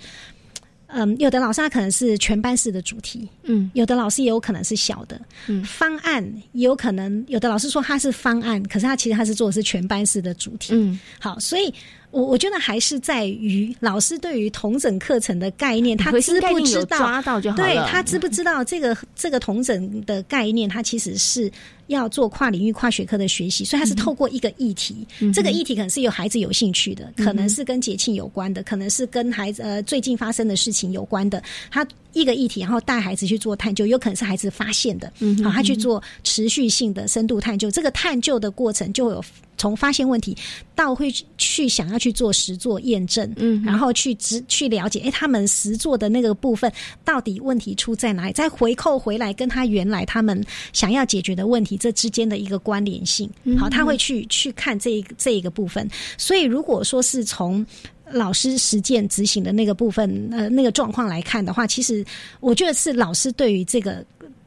[0.87, 11.75] 嗯，有的老师他可能是全班式的主题，嗯，有的老师也有可能是小的，嗯，方案也有可能有的老师说他是方案，可是他其实他是做的是全班式的主题，嗯，好，所以。
[12.13, 16.99] 我我觉得还是在于老师对于同整课程的概念，他知不知道？
[16.99, 21.51] 抓到就好对他知不知道这个这个同整的概念，他其实是
[21.87, 35.13] 要做跨领域、跨学科的学习，所以他是透过一个议题，这个议题可能是有孩子有兴趣的，可能是跟节庆有关的，可能是跟孩子呃最近发生的事情有关的，他一个议题，然后带孩子去做探究，有可能是孩子发现的，
[35.45, 39.25] 好，他去做持续性的深度探究，这个探究的过程就有。
[39.59, 40.37] 从发现问题
[40.75, 46.73] 到会去想要去做实做验证，嗯，然后去直去了解，哎，他们实做的那个部分
[47.05, 48.33] 到底问题出在哪里？
[48.33, 50.43] 再回扣回来，跟他原来他们
[50.73, 55.89] 想要解决的问题这之间的一个关联性，好，他会去去看这一这一个部分。
[56.19, 57.65] 所以，如果说是从
[58.13, 62.05] 老师实践执行的那个部分，呃，那个状况来看的话，其实
[62.41, 64.05] 我觉得是老师对于这个。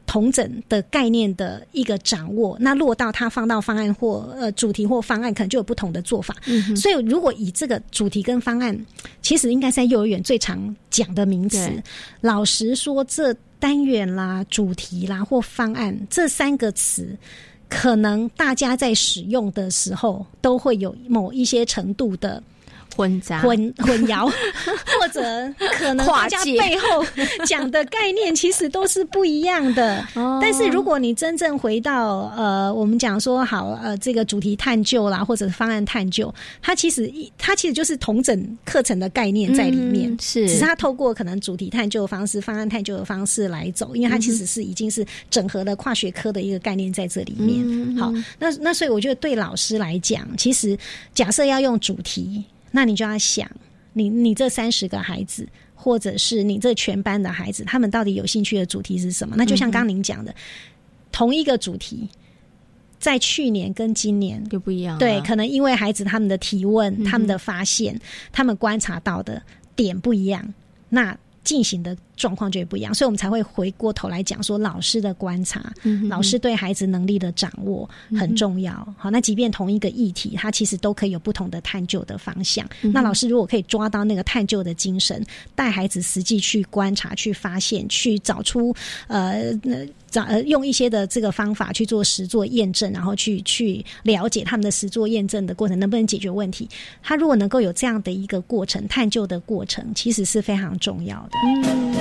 [0.08, 6.34] 同整的概念的一个掌握，那落到他放到方案或呃主题或方案，可能就有不同的做法。
[6.76, 8.86] 所以，如果以这个主题跟方案，
[9.20, 11.68] 其实应该在幼儿园最常讲的名词。
[12.20, 17.14] 老实说，这单元啦、主题啦或方案这三个词，
[17.68, 22.40] 可能大家在使用的时候都会有某一些程度的。
[22.96, 24.24] 混杂、混混淆，
[24.98, 25.20] 或者
[25.72, 27.04] 可能大家背后
[27.44, 30.02] 讲的概念其实都是不一样的。
[30.40, 40.48] 但是如果你真正回到呃，我们讲说好呃，这个主题探究啦，或者方案探究，它其实它其实就是同整课程的概念在里面，是。
[40.48, 47.94] 只是它透过可能主题探究的方式、方案探究的方式来走，因为它其实是已经是整合了跨学科的一个概念在这里面。
[47.96, 50.78] 好，那那所以我觉得对老师来讲，其实
[51.12, 52.44] 假设要用主题。
[52.76, 53.50] 那你就要想，
[53.94, 59.34] 你你这三十个孩子，或者是你这全班的孩子，他们到底有兴趣的主题是什么？
[59.34, 60.34] 那就像刚您讲的，
[61.10, 62.06] 同一个主题，
[62.98, 64.98] 在去年跟今年就不一样。
[64.98, 67.98] 对，可能因为孩子他们的提问、他们的发现、
[68.30, 69.42] 他们观察到的
[69.74, 70.52] 点不一样，
[70.90, 75.72] 那进行的状况就会不一样，所以我们才会回过头来讲说，老师的观察，
[76.08, 77.88] 老师对孩子能力的掌握
[78.18, 78.72] 很重要。
[78.98, 82.66] 好，那即便同一个议题，它其实都可以有不同的探究的方向。
[82.80, 88.74] 那老师如果可以抓到那个探究的精神，带孩子实际去观察、去发现、去找出
[89.06, 89.52] 呃。
[90.14, 96.66] 呃，用一些的这个方法去做实作验证，然后去去了解他们的实作验证的过程能不能解决问题。
[97.02, 101.32] 他如果能够有这样的一个过程，探究的过程，其实是非常重要的。
[101.44, 101.94] 嗯，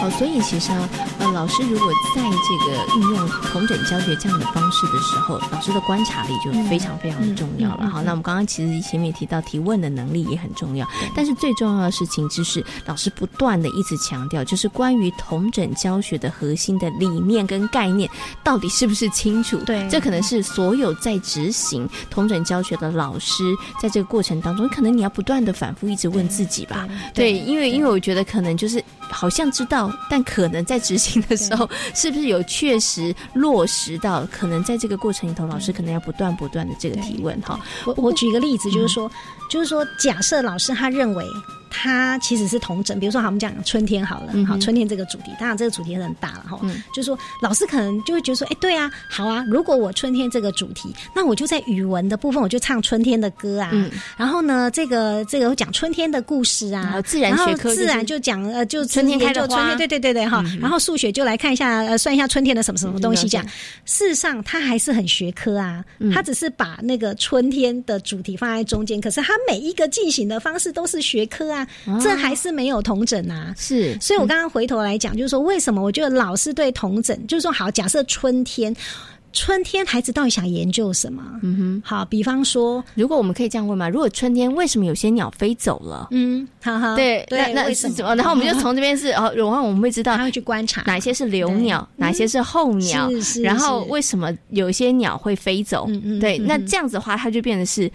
[0.00, 7.88] 好，所以其实啊，呃，老师如果在这个运用同整教学这样的方式的时候，老师的观察力就非常非常的重要了。
[7.88, 10.86] 好，那我们刚刚其实前面提到提问的能力也很重要，
[11.16, 17.48] 但是最重要的事情就是老师不断的一直强调，就是关于同整教学的核心的理念。
[17.48, 18.10] 跟概念
[18.44, 19.56] 到底是不是清楚？
[19.64, 23.42] 对，这可能是所有在执行同整教学的老师，
[23.80, 26.86] 在这个过程当中，可能你要不断的反复一直问自己吧。
[27.14, 34.26] 对，因为因为我觉得可能就是好像知道，但可能在执行的时候，是不是有确实落实到？
[34.30, 37.58] 可能在这个过程里头，老师可能要不断不断的这个提问哈。
[37.86, 39.10] 我我举一个例子，就是说，
[39.50, 41.24] 就是说，假设老师他认为。
[41.70, 46.58] 它其实是同整，比如说，好，我们讲春天好了，好，春天这个主题，当然这个主题很大了哈。
[46.62, 53.68] 嗯就是说，老师可能就会觉得说，哎，对啊，好啊，如果我春天这个主题，那我就在语文的部分，我就唱春天的歌啊。
[53.70, 60.44] 嗯然后呢，这个这个讲春天的故事啊，自然学科自然就讲呃，就春天开的花，对对对对哈。
[60.60, 63.28] 然后数学就来看一下，呃，算一下春天的什么什么东西。
[63.28, 63.44] 讲
[63.84, 71.66] 事实上，它还是很学科啊，它只是把那个春天的主题放在中间，可是它每一个进行的方式都是学科啊。
[72.00, 78.74] 这还是没有同整啊，是，所以我刚刚回头来讲，就是说为什么我觉得老师对同整，就是说好，假设春天，
[79.32, 81.22] 春天孩子到底想研究什么？
[81.42, 86.08] 嗯哼，好，比方说，如果我们可以这样问嘛，如果春天为什么有些鸟飞走了？
[86.10, 88.14] 嗯，哈哈，对，那那是什么？
[88.16, 93.10] 然后我们就从这边是哦，然后我们会知道他会去观察哪些是留鸟，哪些是候鸟，
[93.42, 95.86] 然后为什么有些鸟会飞走？
[95.88, 97.90] 嗯嗯，对，那这样子的话，它就变得是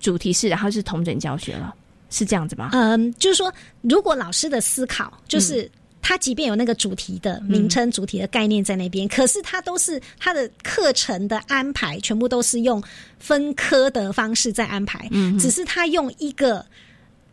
[0.00, 1.74] 主题式，然后是同整教学了。
[2.10, 2.70] 是这样子吗？
[2.72, 5.70] 嗯，就是说，如果老师的思考，就是
[6.08, 12.82] 他即便有那个主题的名称、主题的概念在那边，可是他都是他的课程的安排，全部都是用
[13.18, 16.64] 分科的方式在安排，嗯，只是他用一个。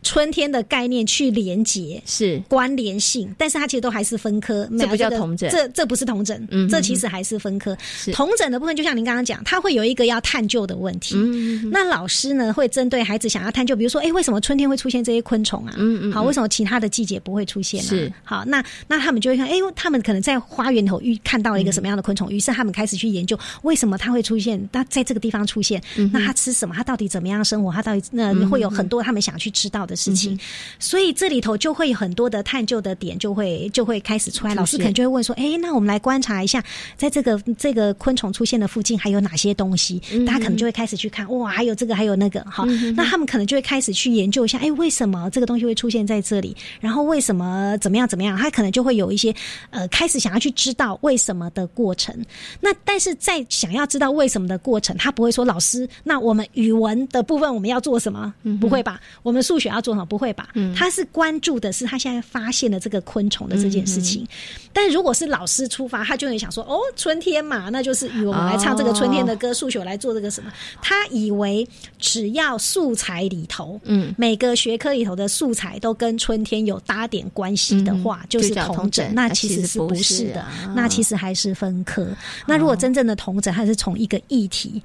[0.05, 7.75] 春天的概念去连接是关联性，但是它其实都还是分科，这不叫同诊，这这不是同诊，嗯，这其实还是分科。
[8.13, 11.15] 同诊的部分，就像您刚刚讲，它会有一个要探究的问题。
[11.17, 15.73] 嗯，那老师呢会针对孩子想要探究，比如说，哎，为什么春天会出现这些昆虫啊？
[15.77, 17.89] 嗯嗯，好，为什么其他的季节不会出现呢？
[17.89, 25.81] 是好，那那他们就会看，哎，他们可能在花园头遇看到了一个什么样的昆虫，于是他们开始去研究为什么它会出现，那在这个地方出现，
[26.13, 26.75] 那它吃什么？
[26.75, 27.71] 它到底怎么样生活？
[27.71, 29.94] 它到底那会有很多他们想去知道的。
[29.95, 30.37] 事情，
[30.79, 34.55] 所以这里头就会有很多的探究的点，就会就会开始出来。
[34.55, 36.63] 老师可能就会问说：“哎，那我们来观察一下，
[36.97, 42.65] 在这个这个昆虫出现的附近还有哪些东西？”大家可能就会开始去看，哇，还有这个，还有那个，好，
[42.95, 46.55] 那他们可能就会开始去研究一下，哎，为什么这个东西会出现在这里？
[46.81, 48.37] 然后为什么怎么样怎么样？
[48.37, 49.33] 他可能就会有一些
[49.69, 52.13] 呃，开始想要去知道为什么的过程。
[52.59, 58.99] 那但是在想要知道为什么的过程，他不会说：“老师，那我们语文的部分我们要做什么？”不会吧？
[59.23, 59.84] 我们数学要。
[59.85, 60.49] 做好不会吧？
[60.75, 64.27] 他是关注的是他现在发现了这个昆虫的这件事情。
[64.73, 71.65] 但如果是老师出发，他就会想说：“哦，春天嘛，那就是我们来唱这个春天的歌，数学来做这个什么？”他以为
[71.99, 79.13] 只要素材里头，嗯，每个学科里头的素材都跟春天有搭点关系的话，就是同整。
[79.13, 80.43] 那其实是不是的？
[80.75, 82.07] 那其实还是分科。
[82.47, 84.81] 那如果真正的同整，还是从一个议题，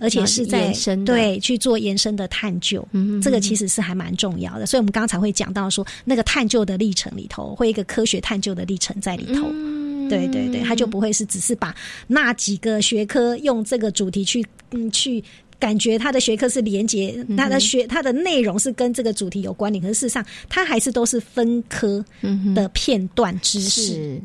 [0.00, 0.72] 而且是在
[1.04, 2.86] 对去做延伸的探究，
[3.22, 4.37] 这个其实是还蛮重。
[4.40, 9.48] 要的，所以我们刚才会讲到说，那个探究的历程里头，会一个科学探究的历程在里头。
[10.08, 11.74] 对对对，他就不会是只是把
[12.06, 15.22] 那几个学科用这个主题去嗯去
[15.58, 22.02] 感觉他的学科是连接，他的学他的内容是跟这个主题有关联，可是事实上他还是都是分科
[22.54, 24.18] 的片段知识，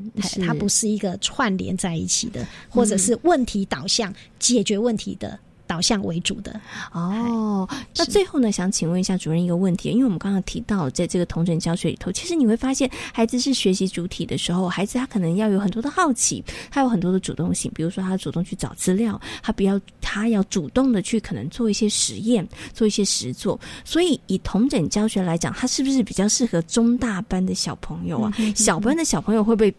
[0.46, 5.38] 它不是一个串联在一起的，或者是问题导向解决问题的。
[5.74, 6.62] 导向为主的
[6.92, 23.60] 哦，那最后呢，想请问一下主任一个问题，因为我们刚刚提到，在这个同整教学里头，其实你会发现，孩子是学习主体的时候，孩子他可能要有很多的好奇，他有很多的主动性，比如说他主动去找资料，他不要他要主动的去可能做一些实验，做一些实作。
[23.84, 28.32] 所以以同整教学来讲，他是不是比较适合中大班的小朋友啊？
[28.56, 29.74] 小班的小朋友会不会？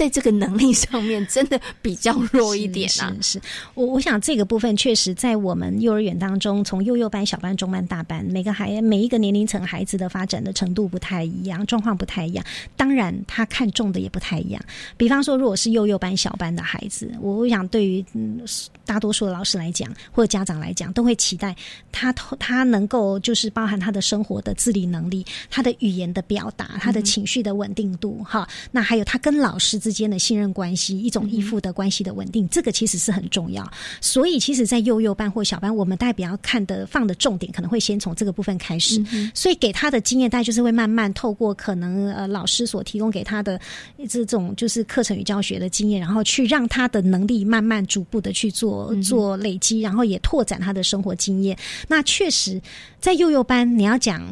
[0.00, 3.14] 在这个能力上面真的比较弱一点啊。
[3.20, 3.38] 是，
[3.74, 12.42] 我我想这个部分确实在我们幼儿园当中，从幼幼班、小班、中班、大班，每个孩每一个年龄层孩子的发展的程度不太一样，状况不太一样。
[12.78, 14.62] 当然，他看重的也不太一样。
[14.96, 18.40] 比方说，如果是幼幼班、小班的孩子，我想对于嗯
[18.86, 21.54] 大多数的老师来讲，或者家长来讲，都会期待
[21.92, 33.68] 他他能够就是包含他的生活的自理能力，他的语言的表达，他的情绪的稳定度，哈，那还有他跟老师之间的信任关系，一种依附的关系的稳定，这个其实是很重要。
[34.00, 39.02] 所以，其实，在幼幼班或小班，我们代表要看的放的重点，可能会先从这个部分开始。
[39.34, 43.60] 所以，给他的经验，大概就是会慢慢透过可能呃老师所提供给他的
[44.08, 51.56] 这种就是课程与教学的经验，然后去让他的能力慢慢逐步的去做做累积，然后也拓展他的生活经验。
[51.88, 52.60] 那确实，
[53.00, 54.22] 在幼幼班，你要讲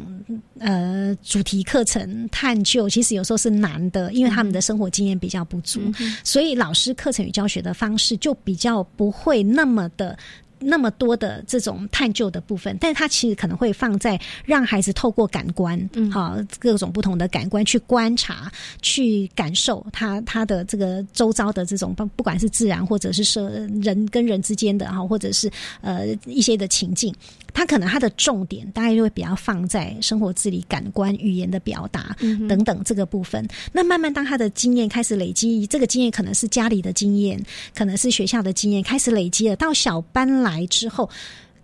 [0.59, 5.81] 呃主题课程探究，其实有时候是难的，因为他们的生活经验比较不足，
[6.23, 10.17] 所以老师课程与教学的方式就比较不会那么的。
[10.59, 18.51] 那么多的这种探究的部分，但是它其实可能会放在让孩子透过感官，嗯，好各种不同的感官去观察、
[18.81, 23.49] 去感受他他的这个周遭的这种不不管是自然或者是社
[23.81, 25.49] 人跟人之间的哈，或者是
[25.81, 27.13] 呃一些的情境，
[27.53, 32.15] 他可能他的重点大概就会比较放在生活自理、感官、语言的表达
[32.47, 33.47] 等等这个部分。
[33.71, 37.41] 那慢慢当他的经验开始累积，这个经验可能是家里的经验，
[37.73, 41.09] 可能是学校的经验，开始累积了到小班来之后，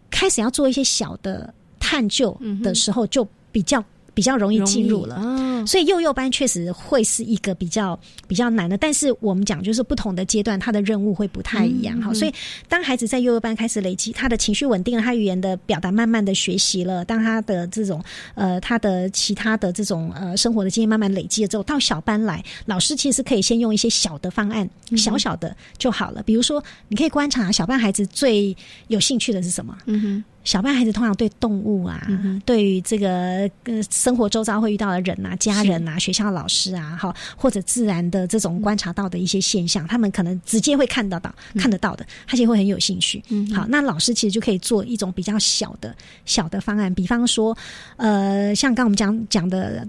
[0.10, 3.84] 开始要做一些小的探究的时候，就比较
[4.16, 5.22] 比较容易进入了。
[5.68, 12.14] 所以幼幼班确实会是一个比较比较难的，但是我们讲就是不同的阶段，他的任务会不太一样哈。
[12.14, 12.34] 所以
[12.70, 18.04] 当孩子在幼幼班开始累积他的情绪稳定了，他语言的表达慢慢的学习了，当他的这种
[18.36, 26.22] 呃他的其他的这种呃生活的经验慢慢累积了之后，到小班来，老师其实可以先用一些小的方案，小小的就好了。
[26.24, 28.56] 比如说，你可以观察小班孩子最
[28.88, 29.76] 有兴趣的是什么？
[29.88, 30.24] 嗯哼。
[30.46, 32.08] 小班孩子通常对动物啊，
[32.46, 43.22] 对于这个呃生活周遭会遇到的人啊、家人啊、学校老师啊，哈，或者自然的这种观察到的一些现象，他们可能直接会看得到、看得到的，他就会很有兴趣。
[43.30, 45.94] 嗯好，那老师其实就可以做一种比较小的、
[46.26, 47.58] 小的方案，比方说，
[47.98, 49.86] 呃，像刚我们讲讲的。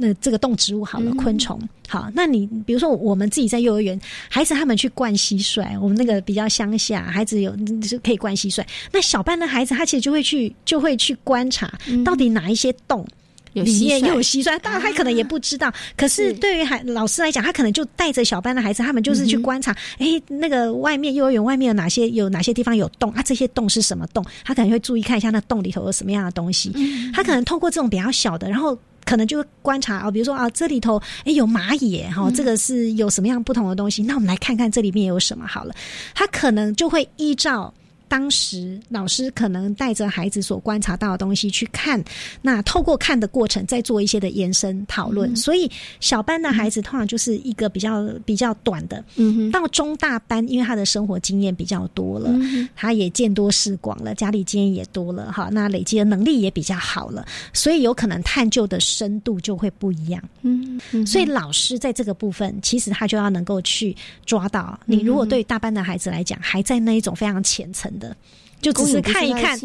[0.00, 2.10] 那这个动植物好了，昆虫好。
[2.14, 8.64] 那你比如说，我们自己在幼儿园，孩子他们去灌蟋蟀，我们那个比较乡下，孩子有是可以灌蟋蟀。
[8.90, 11.72] 那小班的孩子，他其实就会去，就会去观察，
[12.04, 13.06] 到底哪一些洞
[13.52, 14.58] 里面有蟋蟀。
[14.60, 15.72] 当然，他可能也不知道。
[15.96, 19.76] 可是对于孩老师来讲，他可能就带着小班的孩子，他们就是去观察。
[19.98, 23.22] 哎，那个外面幼儿园外面有哪些有哪些地方有洞啊？
[23.22, 24.24] 这些洞是什么洞？
[24.44, 26.72] 他可能会注意看一下那洞里头有什么样的东西。
[27.12, 28.78] 他可能透过这种比较小的，然后。
[29.10, 34.04] 可能就观察啊，比如说啊，这里头哎有蚂蚁哈，这个是有什么样不同的东西？
[34.04, 35.74] 那我们来看看这里面有什么好了。
[36.14, 37.74] 他可能就会依照。
[38.10, 42.02] 当时老师可能带着孩子所观察到的东西去看，
[42.42, 45.34] 那透过看的过程再做一些的延伸讨论。
[45.36, 49.04] 所以小班的孩子通常就是一个比较比较短的，
[49.52, 52.36] 到中大班，因为他的生活经验比较多了，
[52.74, 60.20] 他也见多识广了，家里经验也多了，哈，那累积的能力也比较好了，所以有可能探究的深度就会不一样。
[60.42, 63.96] 嗯，所以老师在这个部分，其实他就要能够去
[64.26, 65.02] 抓到你。
[65.02, 67.88] 如果对大班的孩子来讲，还在那一种非常浅层。
[68.00, 68.16] 的，
[68.60, 69.58] 就只是看一看，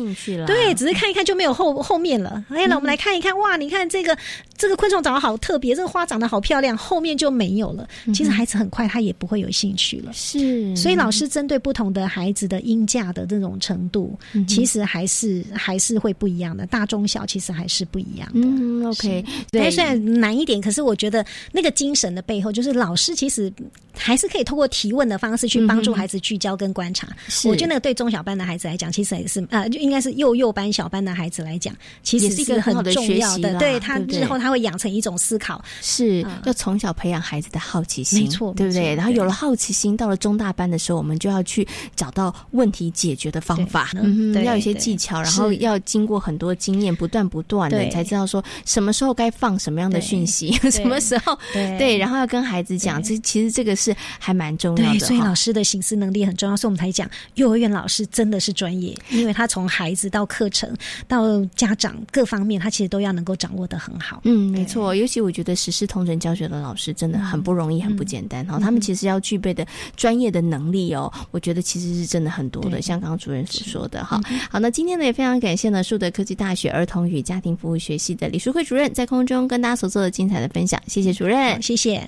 [0.46, 2.44] 对，只是看一看就没有后后面了。
[2.50, 4.18] 哎，那我们来看一看，哇，你看这个
[4.58, 7.88] 这个昆虫长得好特别，这个花长得好漂亮，后面就没有了。
[8.14, 10.12] 其实孩子很快他也不会有兴趣了。
[10.14, 14.18] 是，所以老师针对不同的孩子的音价的这种程度，
[14.48, 16.66] 其实还是还是会不一样的。
[16.66, 18.48] 大中小其实还是不一样的。
[18.48, 23.52] 嗯，OK，对，虽然难一点，可是我觉得那个精神的背后，就是老师其实。
[23.98, 27.08] 还是可以通过提问的方式去帮助孩子聚焦跟观察。
[27.46, 33.58] 我觉得那个对中小班的孩子来讲，其实也是呃，就应该是幼幼班小班的孩子来讲，其实是一个很重要的。
[33.58, 38.96] 对他日后他会养成一种思考，是要从小培养孩子的好奇心，没错，对不对？
[38.96, 53.96] 然后有了好奇心，到了中大班的时候，我们就要去找到问题解决的方法，嗯，要有一些技巧，然后要经过很多经验，不断不断的，才知道说什么时候该放什么样的讯息， 什么时候对，然后要跟孩子讲，这其实这个是。
[54.20, 56.58] 还蛮重要的，所以老师的行事能力很重要。
[56.58, 60.76] 所以我们才讲，幼儿园老师真的是专业，因为他从孩子到课程
[61.08, 64.22] 到家长各方面，他其实都要能够掌握的很好。
[64.26, 64.94] 嗯，没错。
[64.96, 68.46] 尤其我觉得实施同城教学的老师真的很不容易，很不简单。
[68.46, 69.66] 哈，他们其实要具备的
[69.96, 72.82] 专业的能力哦，我觉得其实是真的很多的。
[72.82, 74.20] 像刚刚主任所说的，哈，
[74.50, 82.06] 好，那今天呢也非常感谢呢树德科技大学儿童与家庭服务学系的李淑慧主任在空中跟大家所做的精彩的分享，谢谢主任，谢谢。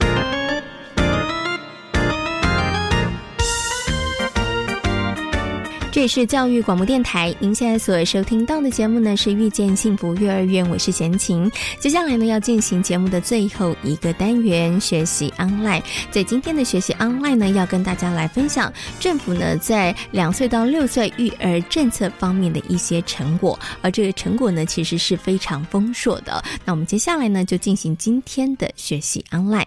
[5.98, 11.52] 这里是教育广播电台，您现在所收听到的节目呢是遇见幸福幼儿园，我是贤琴。
[11.80, 15.82] 接下来呢要进行节目的最后一个单元学习 online，
[16.12, 26.44] 在今天的学习 online 呢要跟大家来分享政府呢在两岁到六岁育儿政策方面的一些成果，而这个成果呢其实是非常丰硕的。
[26.64, 29.66] 那我们接下来呢就进行今天的学习 online。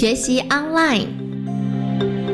[0.00, 2.29] 学习 online。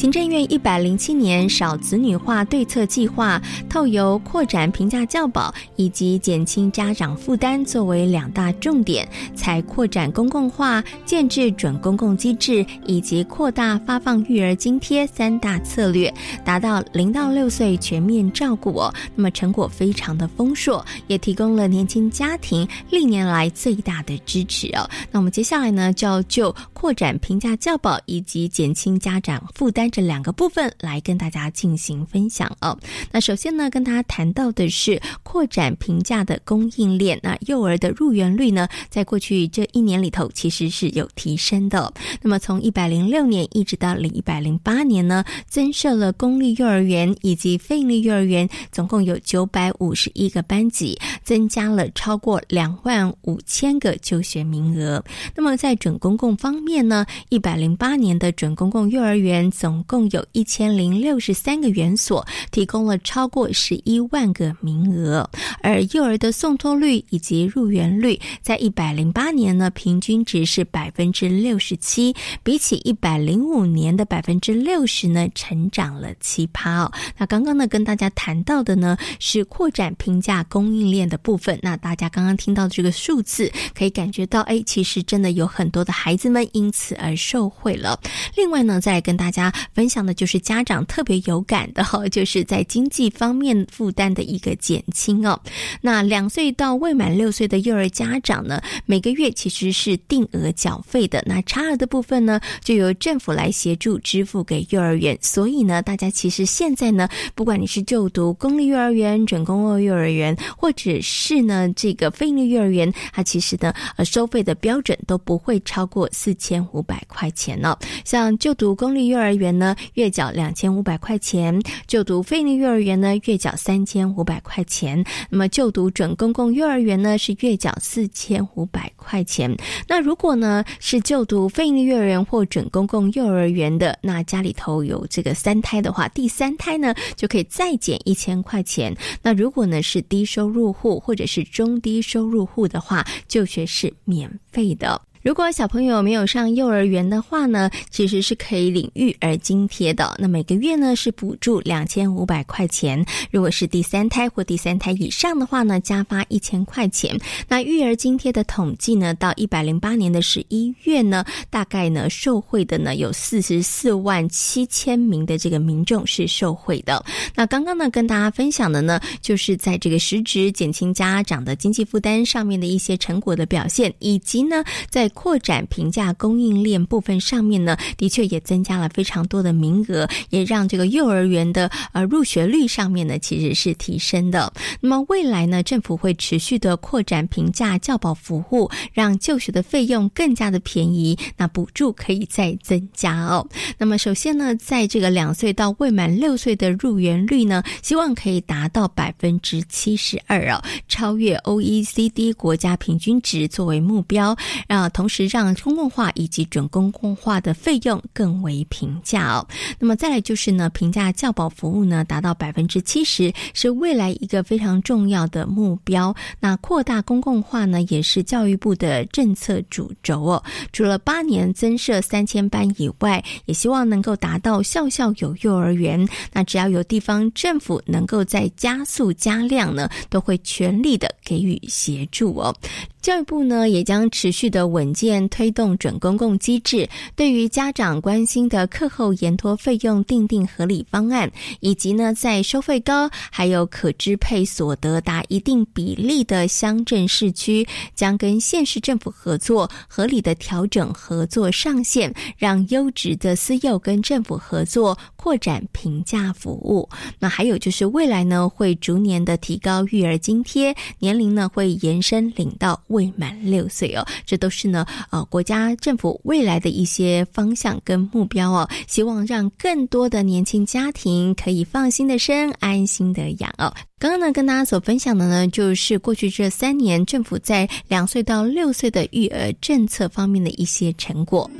[0.00, 3.38] 行政院一百零七年少子女化对策计划，
[3.68, 16.10] 透由扩展评价教保以及减轻家长负担作为两大重点，才扩展公共化、建制准公共机制以及扩大发放育儿津贴三大策略，
[16.46, 18.90] 达到零到六岁全面照顾哦。
[19.14, 24.88] 那么成果非常的丰硕，也提供了年轻家庭历年来最大的支持哦。
[25.10, 29.89] 那我们接下来呢，就要就扩展评价教保以及减轻家长负担。
[29.90, 32.78] 这两个部分来跟大家进行分享哦。
[33.10, 37.18] 那首先呢，跟大家谈到的是扩展评价的供应链。
[37.22, 41.92] 那幼儿的入园率呢，在过去这一年里头，其实是有提升的。
[42.22, 55.02] 那么从一百零六年一直到零一百零八年呢，增设了公立幼儿园以及非营利幼儿园，总共有九百五十一个班级，增加了超过两万五千个就学名额。
[55.34, 65.28] 那么在准公共方面呢，一百零八年的准公共幼儿园总共有一千零六十三个园所，提供了超过十一万个名额，
[65.62, 76.92] 而幼儿的送托率以及入园率，在一百零八年呢，平均值是百分之六十七，比起一百零五年的百分之六十呢，成长了七趴哦。
[77.16, 81.58] 那刚刚呢，跟大家谈到的呢，是扩展评价供应链的部分。
[81.62, 87.98] 那大家刚刚听到这个数字，可以感觉到，哎，其实真的有很多的孩子们因此而受惠了。
[88.36, 89.52] 另外呢，再跟大家。
[89.74, 95.40] 分享的就是家长特别有感的哈， 就是在经济方面负担的一个减轻哦。
[95.80, 105.16] 那两岁到未满六岁的幼儿家长呢，每个月其实是定额缴费的，那差额的部分呢，就由政府来协助支付给幼儿园。
[105.20, 117.76] 所以呢，大家其实现在呢，不管你是就读公立幼儿园、准公共幼儿园，或者是呢这个非营利幼儿园，它其实呢呃收费的标准都不会超过四千五百块钱呢。
[118.04, 119.59] 像就读公立幼儿园。
[119.60, 125.04] 呢，月缴两千五百块钱；就读非立幼儿园呢，月缴三千五百块钱。
[125.28, 129.54] 那么就读准公共幼儿园呢，是月缴四千五百块钱。
[129.86, 138.96] 那如果呢是就读非立幼儿园或准公共幼儿园的，那家里头有这个三胎的话，第三胎呢就可以再减一千块钱。
[139.22, 145.00] 那如果呢是低收入户或者是中低收入户的话，就学是免费的。
[145.22, 150.16] 如果小朋友没有上幼儿园的话呢，其实是可以领育儿津贴的。
[150.18, 153.04] 那每个月呢是补助两千五百块钱。
[153.30, 157.14] 如果是第三胎或第三胎以上的话呢，加发一千块钱。
[157.46, 167.04] 那育儿津贴的统计呢，到一百零八年的十一月呢，大概呢受惠的呢有四十四万七千名的这个民众是受惠的。
[167.34, 184.52] 那刚刚呢跟大家分享的呢，就是在这个实质减轻家长的经济负担上面的一些成果的表现，以及呢在扩展评价供应链部分上面呢，的确也增加了非常多的名额，也让这个幼儿园的呃入学率上面呢其实是提升的。
[184.80, 193.46] 那么未来呢，政府会持续的扩展评价教保服务，让就学的费用更加的便宜，那补助可以再增加哦。
[193.78, 204.36] 那么首先呢，在这个两岁到未满六岁的入园率呢，希望可以达到百分之七十二哦，超越 OECD 国家平均值作为目标，
[204.68, 204.90] 让。
[205.00, 209.48] 同时，让公共化以及准公共化的费用更为平价哦。
[209.78, 216.14] 那么再来就是呢，平价教保服务呢达到百分之七十，是未来一个非常重要的目标。
[216.38, 220.44] 那扩大公共化呢，也是教育部的政策主轴哦。
[220.70, 226.06] 除了八年增设三千班以外，也希望能够达到校校有幼儿园。
[226.30, 232.54] 那只要有地方政府能够在加速加量呢，都会全力的给予协助哦。
[233.00, 236.86] 教育部呢也将持续的稳健推动准公共机制，
[237.16, 241.30] 对于家长关心的课后延托费用定定合理方案，
[241.60, 256.88] 以及呢在收费高还有可支配所得达一定比例的乡镇市区，将跟县市政府合作，合理的调整合作上限，让优质的私幼跟政府合作扩展平价服务。
[257.18, 262.70] 那还有就是未来呢会逐年的提高育儿津贴年龄呢会延伸领到。
[262.86, 273.72] 未满六岁哦，这都是呢呃国家政府未来的一些方向跟目标哦，希望让更多的年轻家庭可以放心的生，安心的养哦。
[273.98, 281.50] 刚刚呢跟大家所分享的呢，就是过去这三年政府在两岁到六岁的育儿政策方面的一些成果。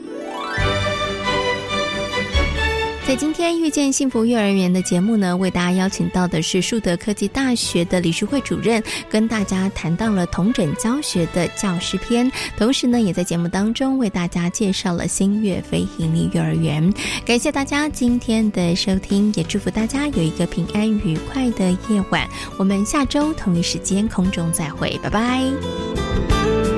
[3.10, 8.80] 在今天遇见幸福幼儿园的节目呢，为大家邀请到的是树德科技大学的李淑慧主任，
[9.10, 16.88] 跟大家谈到了同整教学的教师篇，同时呢，也在节目当中为大家介绍了新月飞盈利幼儿园。
[17.26, 22.24] 感谢大家今天的收听，也祝福大家有一个平安愉快的夜晚。
[22.58, 26.69] 我们下周同一时间空中再会，拜拜。